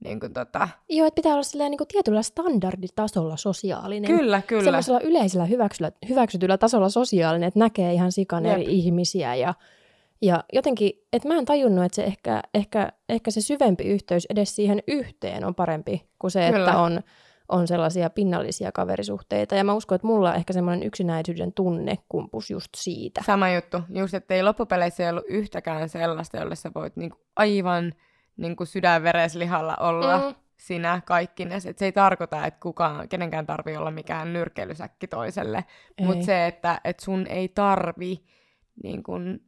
niin 0.04 0.20
kuin 0.20 0.32
tota... 0.32 0.68
Joo, 0.88 1.06
että 1.06 1.14
pitää 1.14 1.32
olla 1.32 1.42
silleen, 1.42 1.70
niin 1.70 1.78
kuin 1.78 1.88
tietyllä 1.88 2.22
standarditasolla 2.22 3.36
sosiaalinen. 3.36 4.16
Kyllä, 4.16 4.42
kyllä. 4.42 4.64
Semmoisella 4.64 5.00
yleisellä 5.00 5.46
hyväksyllä, 5.46 5.92
hyväksytyllä 6.08 6.58
tasolla 6.58 6.88
sosiaalinen, 6.88 7.46
että 7.46 7.60
näkee 7.60 7.92
ihan 7.92 8.12
sikan 8.12 8.46
eri 8.46 8.64
ihmisiä 8.68 9.34
ja 9.34 9.54
ja 10.22 10.44
jotenkin, 10.52 10.92
että 11.12 11.28
mä 11.28 11.38
en 11.38 11.44
tajunnut, 11.44 11.84
että 11.84 11.96
se 11.96 12.04
ehkä, 12.04 12.42
ehkä, 12.54 12.92
ehkä 13.08 13.30
se 13.30 13.40
syvempi 13.40 13.84
yhteys 13.84 14.26
edes 14.30 14.56
siihen 14.56 14.82
yhteen 14.88 15.44
on 15.44 15.54
parempi 15.54 16.06
kuin 16.18 16.30
se, 16.30 16.50
Kyllä. 16.50 16.68
että 16.68 16.78
on, 16.78 17.00
on 17.48 17.68
sellaisia 17.68 18.10
pinnallisia 18.10 18.72
kaverisuhteita. 18.72 19.54
Ja 19.54 19.64
mä 19.64 19.74
uskon, 19.74 19.96
että 19.96 20.06
mulla 20.06 20.34
ehkä 20.34 20.52
semmoinen 20.52 20.86
yksinäisyyden 20.86 21.52
tunne 21.52 21.98
kumpus 22.08 22.50
just 22.50 22.68
siitä. 22.76 23.22
Sama 23.26 23.50
juttu. 23.50 23.80
Just, 23.94 24.14
että 24.14 24.34
ei 24.34 24.42
loppupeleissä 24.42 25.02
ei 25.02 25.10
ollut 25.10 25.24
yhtäkään 25.28 25.88
sellaista, 25.88 26.36
jolle 26.36 26.56
sä 26.56 26.70
voit 26.74 26.96
niinku 26.96 27.18
aivan 27.36 27.92
niinku 28.36 28.64
sydänvereslihalla 28.64 29.76
olla 29.76 30.18
mm. 30.18 30.24
Mm. 30.24 30.34
sinä 30.56 31.00
kaikkines. 31.04 31.66
Et 31.66 31.78
se 31.78 31.84
ei 31.84 31.92
tarkoita, 31.92 32.46
että 32.46 32.60
kukaan, 32.60 33.08
kenenkään 33.08 33.46
tarvii 33.46 33.76
olla 33.76 33.90
mikään 33.90 34.32
nyrkkeilysäkki 34.32 35.06
toiselle. 35.08 35.64
Mutta 36.00 36.24
se, 36.24 36.46
että 36.46 36.80
et 36.84 37.00
sun 37.00 37.26
ei 37.26 37.48
tarvi 37.48 38.24
niin 38.82 39.02
kun, 39.02 39.40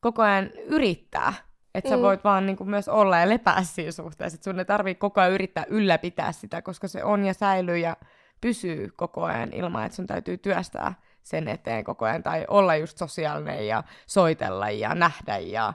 koko 0.00 0.22
ajan 0.22 0.50
yrittää. 0.66 1.32
Että 1.74 1.90
sä 1.90 1.96
Mm. 1.96 2.02
voit 2.02 2.24
vaan 2.24 2.46
niin 2.46 2.56
kun, 2.56 2.70
myös 2.70 2.88
olla 2.88 3.18
ja 3.18 3.28
lepää 3.28 3.62
siinä 3.62 3.92
suhteessa. 3.92 4.36
Että 4.36 4.44
sun 4.44 4.58
ei 4.58 4.64
tarvii 4.64 4.94
koko 4.94 5.20
ajan 5.20 5.32
yrittää 5.32 5.64
ylläpitää 5.68 6.32
sitä, 6.32 6.62
koska 6.62 6.88
se 6.88 7.04
on 7.04 7.24
ja 7.24 7.34
säilyy 7.34 7.78
ja 7.78 7.96
pysyy 8.40 8.88
koko 8.96 9.24
ajan 9.24 9.52
ilman, 9.52 9.84
että 9.84 9.96
sun 9.96 10.06
täytyy 10.06 10.38
työstää 10.38 10.94
sen 11.22 11.48
eteen 11.48 11.84
koko 11.84 12.04
ajan. 12.04 12.22
Tai 12.22 12.44
olla 12.48 12.76
just 12.76 12.98
sosiaalinen 12.98 13.66
ja 13.66 13.82
soitella 14.06 14.70
ja 14.70 14.94
nähdä 14.94 15.38
ja 15.38 15.72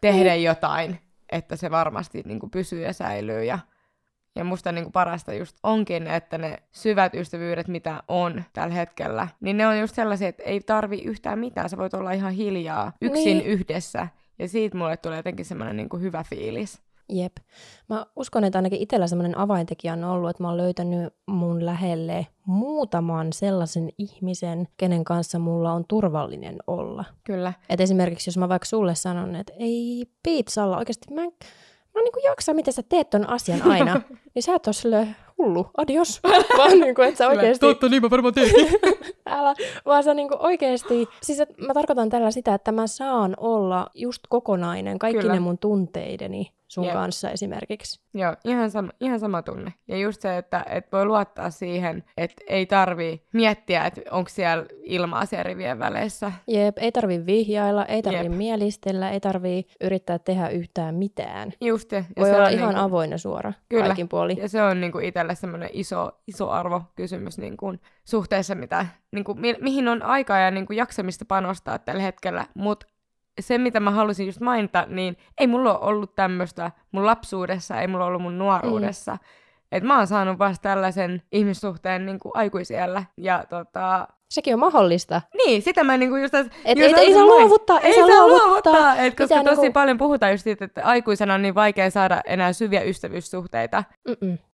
tehdä 0.00 0.30
Niin. 0.32 0.42
jotain, 0.44 0.98
että 1.32 1.56
se 1.56 1.70
varmasti 1.70 2.22
niin 2.24 2.40
kuin, 2.40 2.50
pysyy 2.50 2.82
ja 2.82 2.92
säilyy. 2.92 3.44
Ja, 3.44 3.58
ja 4.36 4.44
musta 4.44 4.72
niin 4.72 4.84
kuin, 4.84 4.92
parasta 4.92 5.34
just 5.34 5.56
onkin, 5.62 6.06
että 6.06 6.38
ne 6.38 6.62
syvät 6.72 7.14
ystävyydet, 7.14 7.68
mitä 7.68 8.02
on 8.08 8.44
tällä 8.52 8.74
hetkellä, 8.74 9.28
niin 9.40 9.56
ne 9.56 9.66
on 9.66 9.80
just 9.80 9.94
sellaisia, 9.94 10.28
että 10.28 10.42
ei 10.42 10.60
tarvi 10.60 10.98
yhtään 10.98 11.38
mitään. 11.38 11.68
Sä 11.68 11.76
voit 11.76 11.94
olla 11.94 12.12
ihan 12.12 12.32
hiljaa, 12.32 12.92
yksin 13.00 13.38
Niin. 13.38 13.46
yhdessä. 13.46 14.08
Ja 14.38 14.48
siitä 14.48 14.76
mulle 14.76 14.96
tulee 14.96 15.18
jotenkin 15.18 15.44
semmoinen 15.44 15.76
niin 15.76 15.88
kuin, 15.88 16.02
hyvä 16.02 16.24
fiilis. 16.24 16.82
Jep. 17.10 17.36
Mä 17.88 18.06
uskon, 18.16 18.44
että 18.44 18.58
ainakin 18.58 18.80
itsellä 18.82 19.06
semmoinen 19.06 19.38
avaintekijä 19.38 19.92
on 19.92 20.04
ollut, 20.04 20.30
että 20.30 20.42
mä 20.42 20.48
oon 20.48 20.56
löytänyt 20.56 21.14
mun 21.26 21.66
lähelle 21.66 22.26
muutaman 22.46 23.32
sellaisen 23.32 23.88
ihmisen, 23.98 24.68
kenen 24.76 25.04
kanssa 25.04 25.38
mulla 25.38 25.72
on 25.72 25.84
turvallinen 25.88 26.56
olla. 26.66 27.04
Kyllä. 27.24 27.52
Et 27.68 27.80
esimerkiksi 27.80 28.28
jos 28.28 28.38
mä 28.38 28.48
vaikka 28.48 28.66
sulle 28.66 28.94
sanon, 28.94 29.36
että 29.36 29.52
ei 29.58 30.06
pizzalla 30.22 30.78
oikeasti, 30.78 31.14
mä 31.14 31.22
en, 31.22 31.32
mä 31.94 32.00
en 32.00 32.04
niin 32.04 32.24
jaksa, 32.24 32.54
miten 32.54 32.74
sä 32.74 32.82
teet 32.88 33.10
ton 33.10 33.30
asian 33.30 33.62
aina, 33.62 34.00
niin 34.34 34.42
sä 34.42 34.54
et 34.54 34.66
ole 34.66 34.74
silleen 34.74 35.16
hullu, 35.38 35.66
adios, 35.76 36.20
vaan 36.58 36.80
niin 36.80 36.94
kuin, 36.94 37.08
että 37.08 37.18
sä 37.18 37.28
oikeasti, 37.28 37.66
niin 37.90 38.02
mä 38.02 38.10
varmaan 38.10 38.34
teekin. 38.34 38.68
älä, 39.26 39.54
vaan 39.86 40.04
sä 40.04 40.14
niin 40.14 40.28
kuin 40.28 40.42
oikeasti, 40.42 41.08
siis 41.22 41.40
että 41.40 41.54
mä 41.66 41.74
tarkoitan 41.74 42.08
tällä 42.08 42.30
sitä, 42.30 42.54
että 42.54 42.72
mä 42.72 42.86
saan 42.86 43.34
olla 43.36 43.86
just 43.94 44.22
kokonainen, 44.28 44.98
kaikki 44.98 45.20
Kyllä. 45.20 45.34
ne 45.34 45.40
mun 45.40 45.58
tunteideni 45.58 46.52
sun 46.70 46.84
Jep. 46.84 46.92
kanssa 46.92 47.30
esimerkiksi. 47.30 48.00
Joo, 48.14 48.36
ihan 48.44 48.70
sama, 48.70 48.90
ihan 49.00 49.20
sama 49.20 49.42
tunne. 49.42 49.74
Ja 49.88 49.96
just 49.96 50.20
se, 50.22 50.36
että 50.38 50.64
et 50.70 50.92
voi 50.92 51.06
luottaa 51.06 51.50
siihen, 51.50 52.04
että 52.16 52.44
ei 52.48 52.66
tarvii 52.66 53.22
miettiä, 53.32 53.84
että 53.86 54.00
onko 54.10 54.28
siellä 54.28 54.66
ilmaa 54.82 55.26
siellä 55.26 55.42
rivien 55.42 55.78
väleissä. 55.78 56.32
Jep, 56.46 56.78
ei 56.78 56.92
tarvi 56.92 57.26
vihjailla, 57.26 57.84
ei 57.86 58.02
tarvi 58.02 58.24
Jep. 58.24 58.32
mielistellä, 58.32 59.10
ei 59.10 59.20
tarvi 59.20 59.66
yrittää 59.80 60.18
tehdä 60.18 60.48
yhtään 60.48 60.94
mitään. 60.94 61.52
Just. 61.60 61.92
Ja 61.92 62.04
Voi 62.18 62.26
se 62.28 62.34
olla 62.36 62.46
on 62.46 62.52
ihan 62.52 62.68
niinku, 62.68 62.84
avoin 62.84 63.10
ja 63.10 63.18
suora 63.18 63.52
Kyllä. 63.68 63.86
kaikin 63.86 64.08
puolin. 64.08 64.38
Ja 64.38 64.48
se 64.48 64.62
on 64.62 64.80
niinku 64.80 64.98
itselle 64.98 65.34
semmoinen 65.34 65.70
iso, 65.72 66.10
iso 66.26 66.50
arvokysymys 66.50 67.38
niinku, 67.38 67.74
suhteessa, 68.04 68.54
mitä, 68.54 68.86
niinku, 69.12 69.34
mi- 69.34 69.56
mihin 69.60 69.88
on 69.88 70.02
aikaa 70.02 70.38
ja 70.38 70.50
niinku, 70.50 70.72
jaksamista 70.72 71.24
panostaa 71.24 71.78
tällä 71.78 72.02
hetkellä. 72.02 72.46
Mutta 72.54 72.86
se, 73.40 73.58
mitä 73.58 73.80
mä 73.80 73.90
halusin 73.90 74.26
just 74.26 74.40
mainita, 74.40 74.86
niin 74.88 75.16
ei 75.38 75.46
mulla 75.46 75.78
ole 75.78 75.88
ollut 75.88 76.14
tämmöistä 76.14 76.70
mun 76.92 77.06
lapsuudessa, 77.06 77.80
ei 77.80 77.86
mulla 77.86 78.04
ollut 78.06 78.22
mun 78.22 78.38
nuoruudessa. 78.38 79.12
Mm. 79.12 79.18
Et 79.72 79.82
mä 79.82 79.96
oon 79.96 80.06
saanut 80.06 80.38
vasta 80.38 80.62
tällaisen 80.62 81.22
ihmissuhteen 81.32 82.06
niinku, 82.06 82.30
aikuisiellä. 82.34 83.04
Ja 83.16 83.44
tota, 83.48 84.08
Sekin 84.30 84.54
on 84.54 84.60
mahdollista. 84.60 85.22
Niin, 85.36 85.62
sitä 85.62 85.84
mä 85.84 85.96
niinku 85.96 86.16
just... 86.16 86.34
Et 86.34 86.78
just 86.78 86.98
ei, 86.98 87.04
ei 87.04 87.14
saa 87.14 87.24
luovuttaa, 87.24 87.80
ei, 87.80 87.94
saa 87.94 88.06
luovuttaa. 88.06 88.72
luovuttaa, 88.72 88.96
et 88.96 89.16
koska 89.16 89.38
Pitää 89.38 89.44
tosi 89.44 89.60
niinku- 89.60 89.72
paljon 89.72 89.98
puhutaan 89.98 90.32
just 90.32 90.44
siitä, 90.44 90.64
että 90.64 90.84
aikuisena 90.84 91.34
on 91.34 91.42
niin 91.42 91.54
vaikea 91.54 91.90
saada 91.90 92.20
enää 92.24 92.52
syviä 92.52 92.82
ystävyyssuhteita. 92.82 93.84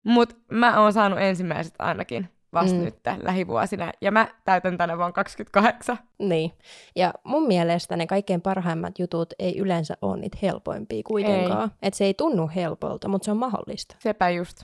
Mutta 0.05 0.35
mä 0.51 0.81
oon 0.81 0.93
saanut 0.93 1.21
ensimmäiset 1.21 1.75
ainakin 1.79 2.29
vasta 2.55 2.77
Mm. 2.77 2.85
nyt 2.85 2.95
lähivuosina, 3.23 3.93
ja 4.01 4.11
mä 4.11 4.29
täytän 4.45 4.79
tänä 4.79 4.97
vuonna 4.97 5.13
28. 5.13 5.99
Niin. 6.19 6.53
Ja 6.97 7.15
mun 7.25 7.47
mielestä 7.47 7.97
ne 7.97 8.07
kaikkein 8.07 8.41
parhaimmat 8.41 8.99
jutut 8.99 9.35
ei 9.39 9.59
yleensä 9.59 9.95
ole 10.03 10.17
niitä 10.17 10.39
helpoimpia 10.43 11.03
kuitenkaan. 11.07 11.73
Että 11.83 11.99
se 11.99 12.05
ei 12.05 12.15
tunnu 12.15 12.51
helpolta, 12.55 13.09
mutta 13.09 13.25
se 13.25 13.31
on 13.31 13.37
mahdollista. 13.37 13.97
Sepä 13.99 14.31
just. 14.31 14.63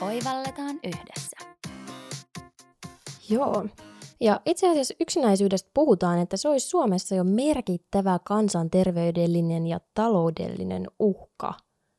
Oivalletaan 0.00 0.80
yhdessä. 0.84 1.36
Joo. 3.30 3.66
Ja 4.20 4.40
itse 4.46 4.70
asiassa 4.70 4.94
yksinäisyydestä 5.00 5.70
puhutaan, 5.74 6.18
että 6.18 6.36
se 6.36 6.48
olisi 6.48 6.68
Suomessa 6.68 7.14
jo 7.14 7.24
merkittävä 7.24 8.18
kansanterveydellinen 8.24 9.66
ja 9.66 9.80
taloudellinen 9.94 10.86
uhka. 10.98 11.54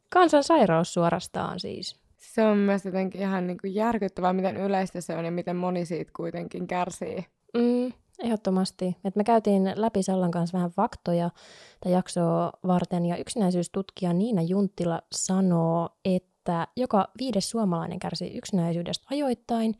Kansansairaus 0.10 0.94
suorastaan 0.94 1.60
siis. 1.60 2.03
Se 2.24 2.44
on 2.44 2.58
myös 2.58 2.86
jotenkin 2.86 3.22
ihan 3.22 3.48
niinku 3.48 3.68
järkyttävää, 3.68 4.34
miten 4.34 4.58
yleistä 4.58 5.02
se 5.02 5.16
on 5.18 5.26
ja 5.26 5.32
miten 5.32 5.56
moni 5.56 5.86
siitä 5.86 6.12
kuitenkin 6.16 6.68
kärsii. 6.68 7.26
Mm, 7.54 7.92
ehdottomasti. 8.24 8.98
Et 9.06 9.16
me 9.16 9.24
käytiin 9.24 9.72
läpi 9.76 10.04
Sallan 10.04 10.32
kanssa 10.32 10.58
vähän 10.58 10.72
faktoja 10.72 11.30
tätä 11.80 11.94
jaksoa 11.96 12.52
varten, 12.68 13.06
ja 13.06 13.18
yksinäisyystutkija 13.18 14.14
Niina 14.14 14.42
Junttila 14.42 15.02
sanoo, 15.12 15.90
että 16.06 16.68
joka 16.78 17.08
viides 17.20 17.50
suomalainen 17.50 18.00
kärsii 18.00 18.38
yksinäisyydestä 18.38 19.08
ajoittain, 19.12 19.76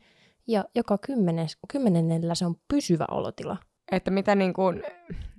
ja 0.46 0.64
joka 0.74 0.98
kymmenes, 0.98 1.58
kymmenennellä 1.72 2.34
se 2.34 2.46
on 2.46 2.56
pysyvä 2.68 3.04
olotila. 3.10 3.56
Että 3.92 4.10
mitä 4.10 4.34
niin 4.34 4.52
kuin, 4.52 4.82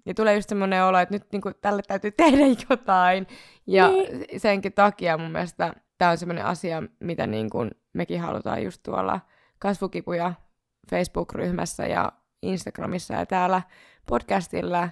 ja 0.05 0.13
tulee 0.13 0.35
just 0.35 0.49
semmoinen 0.49 0.83
olo, 0.83 0.99
että 0.99 1.15
nyt 1.15 1.23
niin 1.31 1.41
kuin, 1.41 1.55
tälle 1.61 1.81
täytyy 1.87 2.11
tehdä 2.17 2.45
jotain. 2.69 3.27
Ja 3.67 3.87
Niin. 3.87 4.39
senkin 4.39 4.73
takia 4.73 5.17
mun 5.17 5.31
mielestä 5.31 5.73
tämä 5.97 6.11
on 6.11 6.17
semmoinen 6.17 6.45
asia, 6.45 6.83
mitä 6.99 7.27
niin 7.27 7.49
kuin 7.49 7.71
mekin 7.93 8.21
halutaan 8.21 8.63
just 8.63 8.83
tuolla 8.83 9.19
kasvukipuja 9.59 10.33
Facebook-ryhmässä 10.89 11.87
ja 11.87 12.11
Instagramissa 12.41 13.13
ja 13.13 13.25
täällä 13.25 13.61
podcastilla 14.09 14.89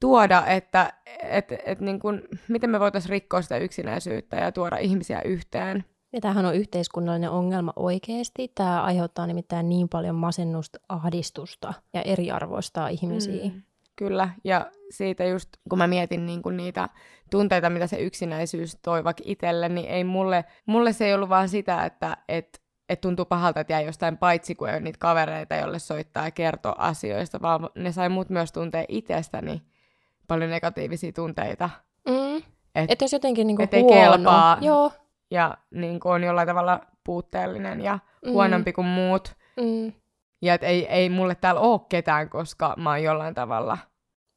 tuoda, 0.00 0.46
että 0.46 0.92
et, 1.22 1.52
et 1.64 1.80
niin 1.80 2.00
kuin, 2.00 2.22
miten 2.48 2.70
me 2.70 2.80
voitaisiin 2.80 3.10
rikkoa 3.10 3.42
sitä 3.42 3.58
yksinäisyyttä 3.58 4.36
ja 4.36 4.52
tuoda 4.52 4.76
ihmisiä 4.76 5.22
yhteen. 5.22 5.84
Ja 6.12 6.20
tämähän 6.20 6.46
on 6.46 6.54
yhteiskunnallinen 6.54 7.30
ongelma 7.30 7.72
oikeasti. 7.76 8.52
Tämä 8.54 8.82
aiheuttaa 8.82 9.26
nimittäin 9.26 9.68
niin 9.68 9.88
paljon 9.88 10.14
masennusta, 10.14 10.78
ahdistusta 10.88 11.74
ja 11.94 12.02
eriarvoistaa 12.02 12.88
ihmisiä. 12.88 13.44
Mm. 13.44 13.62
Kyllä, 13.96 14.28
ja 14.44 14.66
siitä 14.90 15.24
just, 15.24 15.48
kun 15.70 15.78
mä 15.78 15.86
mietin 15.86 16.26
niin 16.26 16.42
kuin 16.42 16.56
niitä 16.56 16.88
tunteita, 17.30 17.70
mitä 17.70 17.86
se 17.86 17.96
yksinäisyys 17.96 18.78
toi 18.82 19.04
vaikka 19.04 19.22
itselle, 19.26 19.68
niin 19.68 19.88
ei 19.88 20.04
mulle, 20.04 20.44
mulle 20.66 20.92
se 20.92 21.06
ei 21.06 21.14
ollut 21.14 21.28
vaan 21.28 21.48
sitä, 21.48 21.84
että 21.84 22.16
et, 22.28 22.60
et 22.88 23.00
tuntuu 23.00 23.24
pahalta, 23.24 23.60
että 23.60 23.72
jäi 23.72 23.84
jostain 23.86 24.18
paitsi, 24.18 24.54
kun 24.54 24.68
ei 24.68 24.74
ole 24.74 24.80
niitä 24.80 24.98
kavereita, 24.98 25.54
jolle 25.54 25.78
soittaa 25.78 26.24
ja 26.24 26.30
kertoa 26.30 26.74
asioista, 26.78 27.42
vaan 27.42 27.68
ne 27.74 27.92
sai 27.92 28.08
mut 28.08 28.28
myös 28.30 28.52
tuntea 28.52 28.84
itsestäni 28.88 29.62
paljon 30.28 30.50
negatiivisia 30.50 31.12
tunteita. 31.12 31.70
Mm. 32.08 32.36
Et, 32.74 32.90
Että 32.90 33.04
jos 33.04 33.12
jotenkin 33.12 33.46
niinku 33.46 33.62
et 33.62 33.74
ei 33.74 33.82
huono, 33.82 34.12
kelpaa. 34.12 34.58
Joo. 34.60 34.92
ja 35.30 35.58
niin 35.70 36.00
kuin 36.00 36.12
on 36.12 36.24
jollain 36.24 36.48
tavalla 36.48 36.80
puutteellinen 37.04 37.80
ja 37.80 37.98
Mm. 38.26 38.32
huonompi 38.32 38.72
kuin 38.72 38.86
muut. 38.86 39.34
Mm. 39.56 39.92
Ja 40.42 40.54
että 40.54 40.66
ei, 40.66 40.86
ei 40.86 41.10
mulle 41.10 41.34
täällä 41.34 41.60
ole 41.60 41.80
ketään, 41.88 42.30
koska 42.30 42.74
mä 42.76 42.90
oon 42.90 43.02
jollain 43.02 43.34
tavalla 43.34 43.78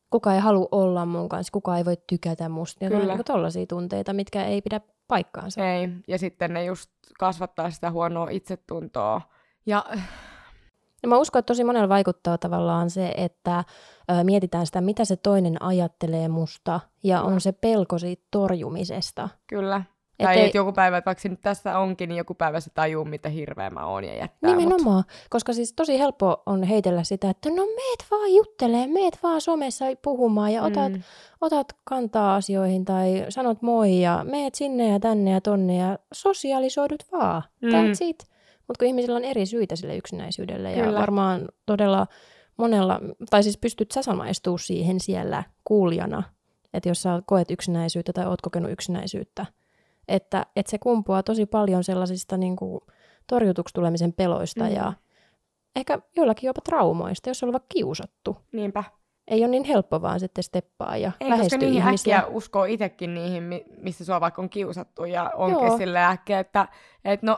Kuka 0.10 0.34
ei 0.34 0.40
halua 0.40 0.68
olla 0.72 1.06
mun 1.06 1.30
kanssa, 1.30 1.52
kuka 1.52 1.78
ei 1.78 1.86
voi 1.86 1.98
tykätä 2.08 2.50
musta. 2.50 2.86
Ja 2.86 2.90
Kyllä. 2.90 3.16
Niin 3.16 3.26
tollaisia 3.26 3.66
tunteita, 3.66 4.14
mitkä 4.14 4.44
ei 4.44 4.62
pidä 4.62 4.82
paikkaansa. 5.08 5.66
Ei, 5.66 5.90
ja 6.08 6.18
sitten 6.18 6.54
ne 6.54 6.66
just 6.66 6.92
kasvattaa 7.20 7.70
sitä 7.72 7.92
huonoa 7.92 8.30
itsetuntoa. 8.30 9.22
Ja 9.66 9.86
Ja 11.04 11.10
mä 11.10 11.18
uskon, 11.18 11.40
että 11.40 11.48
tosi 11.48 11.64
monella 11.64 11.90
vaikuttaa 11.90 12.38
tavallaan 12.38 12.90
se, 12.90 13.14
että 13.18 13.64
ö, 14.12 14.24
mietitään 14.24 14.66
sitä, 14.66 14.82
mitä 14.82 15.06
se 15.06 15.16
toinen 15.16 15.62
ajattelee 15.64 16.28
musta, 16.28 16.80
ja 17.04 17.22
on 17.22 17.42
se 17.42 17.52
pelko 17.52 17.98
siitä 18.00 18.24
torjumisesta. 18.32 19.30
kyllä, 19.48 19.84
tai 20.26 20.38
ei- 20.38 20.46
että 20.46 20.58
joku 20.58 20.72
päivä, 20.72 20.98
että 20.98 21.06
vaikka 21.06 21.22
se 21.22 21.30
nyt 21.30 21.42
tässä 21.42 21.80
onkin, 21.80 22.10
niin 22.10 22.18
joku 22.18 22.34
päivä 22.34 22.60
se 22.60 22.70
tajuu, 22.74 23.06
miten 23.06 23.32
hirveä 23.32 23.70
mä 23.70 23.86
oon 23.86 24.04
ja 24.04 24.16
jättää 24.16 24.50
mut. 24.52 24.58
Nimenomaan, 24.60 25.04
koska 25.30 25.54
siis 25.54 25.74
tosi 25.74 26.00
helppo 26.00 26.44
on 26.46 26.64
heitellä 26.64 27.04
sitä, 27.04 27.30
että 27.30 27.50
no 27.50 27.66
meet 27.66 28.06
vaan 28.12 28.34
juttelee, 28.34 28.88
meet 28.88 29.20
vaan 29.24 29.42
somessa 29.42 29.86
puhumaan 30.02 30.54
ja 30.54 30.64
otat, 30.64 30.92
Mm. 30.94 31.02
otat 31.42 31.68
kantaa 31.84 32.36
asioihin 32.36 32.86
tai 32.86 33.26
sanot 33.30 33.62
moi 33.62 34.02
ja 34.02 34.26
meet 34.32 34.56
sinne 34.56 34.88
ja 34.94 35.00
tänne 35.00 35.32
ja 35.32 35.42
tonne 35.42 35.76
ja 35.78 36.00
sosialisoidut 36.14 37.04
vaan. 37.12 37.44
Mm. 37.62 37.70
That's 37.70 37.98
it. 38.02 38.24
Mutta 38.68 38.80
kun 38.80 38.88
ihmisillä 38.88 39.16
on 39.18 39.24
eri 39.24 39.46
syitä 39.46 39.76
sille 39.76 39.98
yksinäisyydelle 39.98 40.72
ja 40.72 40.84
Kyllä. 40.86 41.00
varmaan 41.00 41.48
todella 41.66 42.08
monella, 42.58 43.00
tai 43.30 43.44
siis 43.44 43.58
pystyt 43.58 43.92
sä 43.92 44.02
siihen 44.60 45.00
siellä 45.00 45.44
kuulijana, 45.64 46.24
että 46.74 46.90
jos 46.90 47.02
sä 47.02 47.22
koet 47.26 47.52
yksinäisyyttä 47.52 48.14
tai 48.14 48.26
oot 48.28 48.42
kokenut 48.42 48.72
yksinäisyyttä, 48.72 49.46
että, 50.10 50.46
että 50.56 50.70
se 50.70 50.78
kumpuaa 50.78 51.24
tosi 51.24 51.46
paljon 51.46 51.84
sellaisista 51.84 52.38
niin 52.38 52.56
kuin, 52.56 52.82
torjutuksi 53.28 53.74
tulemisen 53.74 54.14
peloista 54.14 54.64
Mm. 54.64 54.72
ja 54.76 54.94
ehkä 55.76 56.00
joillakin 56.16 56.48
jopa 56.48 56.62
traumoista, 56.62 57.30
jos 57.30 57.44
on 57.44 57.52
vaikka 57.52 57.68
kiusattu. 57.74 58.38
Niinpä. 58.52 58.84
Ei 59.28 59.40
ole 59.42 59.48
niin 59.48 59.64
helppo 59.64 60.02
vaan 60.02 60.20
sitten 60.20 60.44
steppaa 60.44 60.98
ja 60.98 61.12
Ei, 61.20 61.30
koska 61.38 61.58
niihin 61.58 61.78
ihmisiä. 61.84 62.18
äkkiä 62.18 62.36
uskoo 62.36 62.64
itsekin 62.66 63.14
niihin, 63.14 63.44
mi- 63.44 63.66
missä 63.78 64.06
sua 64.06 64.22
vaikka 64.22 64.42
on 64.42 64.50
kiusattu 64.50 65.06
ja 65.06 65.32
onkin 65.36 65.66
Joo. 65.68 65.78
sille 65.78 66.06
äkkiä, 66.06 66.40
että 66.40 66.68
et 67.06 67.24
no, 67.24 67.38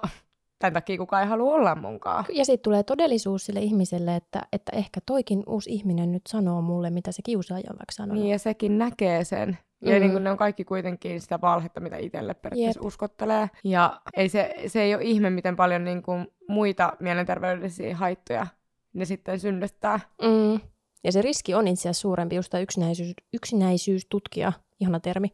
tämän 0.60 0.74
takia 0.74 0.98
kukaan 0.98 1.24
ei 1.24 1.30
halua 1.30 1.54
olla 1.56 1.76
munkaan. 1.76 2.26
Ja 2.34 2.46
sitten 2.46 2.64
tulee 2.64 2.84
todellisuus 2.84 3.46
sille 3.46 3.60
ihmiselle, 3.60 4.16
että, 4.16 4.42
että 4.54 4.72
ehkä 4.76 5.00
toikin 5.06 5.44
uusi 5.48 5.70
ihminen 5.74 6.12
nyt 6.12 6.22
sanoo 6.28 6.62
mulle, 6.62 6.90
mitä 6.90 7.12
se 7.12 7.22
kiusaaja 7.22 7.70
on 7.70 7.78
vaikka 7.80 7.92
sanonut. 7.94 8.24
Niin, 8.24 8.32
ja 8.32 8.40
sekin 8.40 8.78
näkee 8.78 9.24
sen. 9.24 9.58
Ja 9.82 9.92
Mm. 9.96 10.00
niin 10.00 10.12
kuin 10.12 10.24
ne 10.24 10.32
on 10.32 10.38
kaikki 10.38 10.64
kuitenkin 10.64 11.22
sitä 11.22 11.42
valhetta, 11.42 11.80
mitä 11.80 11.98
itselle 11.98 12.34
periaatteessa 12.34 12.88
uskottelee. 12.88 13.50
Ja 13.64 14.02
ei 14.18 14.30
se, 14.30 14.56
se 14.68 14.82
ei 14.82 14.96
ole 14.96 15.04
ihme, 15.04 15.30
miten 15.30 15.56
paljon 15.56 15.84
niin 15.86 16.02
kuin 16.04 16.28
muita 16.50 16.94
mielenterveydellisiä 17.00 17.96
haittoja 17.96 18.48
ne 18.94 19.06
sitten 19.06 19.40
synnyttää. 19.40 20.00
Mm. 20.22 20.60
Ja 21.04 21.12
se 21.12 21.22
riski 21.22 21.54
on 21.54 21.68
itse 21.68 21.82
asiassa 21.82 22.02
suurempi, 22.02 22.36
just 22.36 22.50
tämä 22.50 22.62
yksinäisyys, 22.62 23.14
yksinäisyystutkija, 23.34 24.54
ihana 24.80 25.00
termi. 25.00 25.28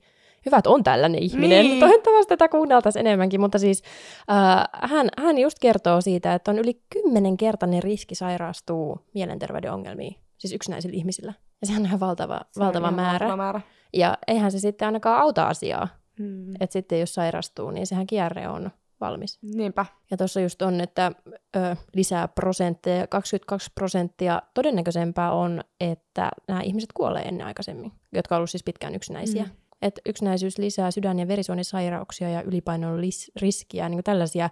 Hyvä, 0.46 0.58
että 0.58 0.70
on 0.70 0.84
tällainen 0.84 1.24
ihminen. 1.24 1.66
Niin. 1.66 1.80
Toivottavasti 1.80 2.30
tätä 2.30 2.50
kuunneltaisiin 2.50 3.08
enemmänkin, 3.08 3.42
mutta 3.42 3.60
siis 3.60 3.84
äh, 4.32 4.90
hän, 4.90 5.10
hän 5.18 5.38
just 5.38 5.60
kertoo 5.60 6.02
siitä, 6.02 6.34
että 6.34 6.52
on 6.52 6.60
yli 6.60 6.82
kymmenenkertainen 6.90 7.84
riski 7.84 8.16
sairastua 8.16 9.00
mielenterveyden 9.14 9.74
ongelmiin, 9.74 10.16
siis 10.38 10.54
yksinäisillä 10.54 10.96
ihmisillä. 10.96 11.34
Ja 11.62 11.68
sehän 11.68 11.82
on 11.82 11.86
ihan 11.86 12.00
valtava, 12.00 12.42
Se 12.52 12.60
on 12.60 12.66
valtava 12.66 12.86
ihan 12.88 12.94
määrä. 12.96 13.20
valtava 13.28 13.38
määrä. 13.44 13.62
Ja 13.94 14.18
eihän 14.28 14.52
se 14.52 14.60
sitten 14.60 14.86
ainakaan 14.86 15.22
auta 15.22 15.48
asiaa, 15.48 15.88
Mm. 16.20 16.54
että 16.60 16.74
sitten 16.74 17.00
jos 17.00 17.14
sairastuu, 17.14 17.72
niin 17.72 17.88
sehän 17.88 18.08
kierre 18.08 18.48
on 18.48 18.72
valmis. 19.02 19.40
Niinpä. 19.42 19.86
Ja 20.12 20.18
tuossa 20.18 20.42
just 20.42 20.62
on, 20.62 20.82
että 20.82 21.12
ö, 21.56 21.76
lisää 21.96 22.28
prosentteja, 22.28 23.08
22 23.08 23.72
prosenttia 23.76 24.42
todennäköisempää 24.54 25.32
on, 25.32 25.62
että 25.80 26.30
nämä 26.48 26.62
ihmiset 26.62 26.90
kuolee 26.94 27.22
ennen 27.24 27.48
aikaisemmin, 27.48 27.92
jotka 28.14 28.36
on 28.36 28.38
ollut 28.38 28.50
siis 28.50 28.64
pitkään 28.64 28.96
yksinäisiä. 28.96 29.44
Mm. 29.44 29.50
Et 29.82 30.00
yksinäisyys 30.06 30.58
lisää 30.58 30.92
sydän- 30.92 31.20
ja 31.20 31.28
verisuonisairauksia 31.28 32.30
ja 32.30 32.42
ylipainon 32.42 33.00
lis- 33.02 33.32
riskiä. 33.42 33.90
Niin 33.90 34.04
tällaisia 34.04 34.50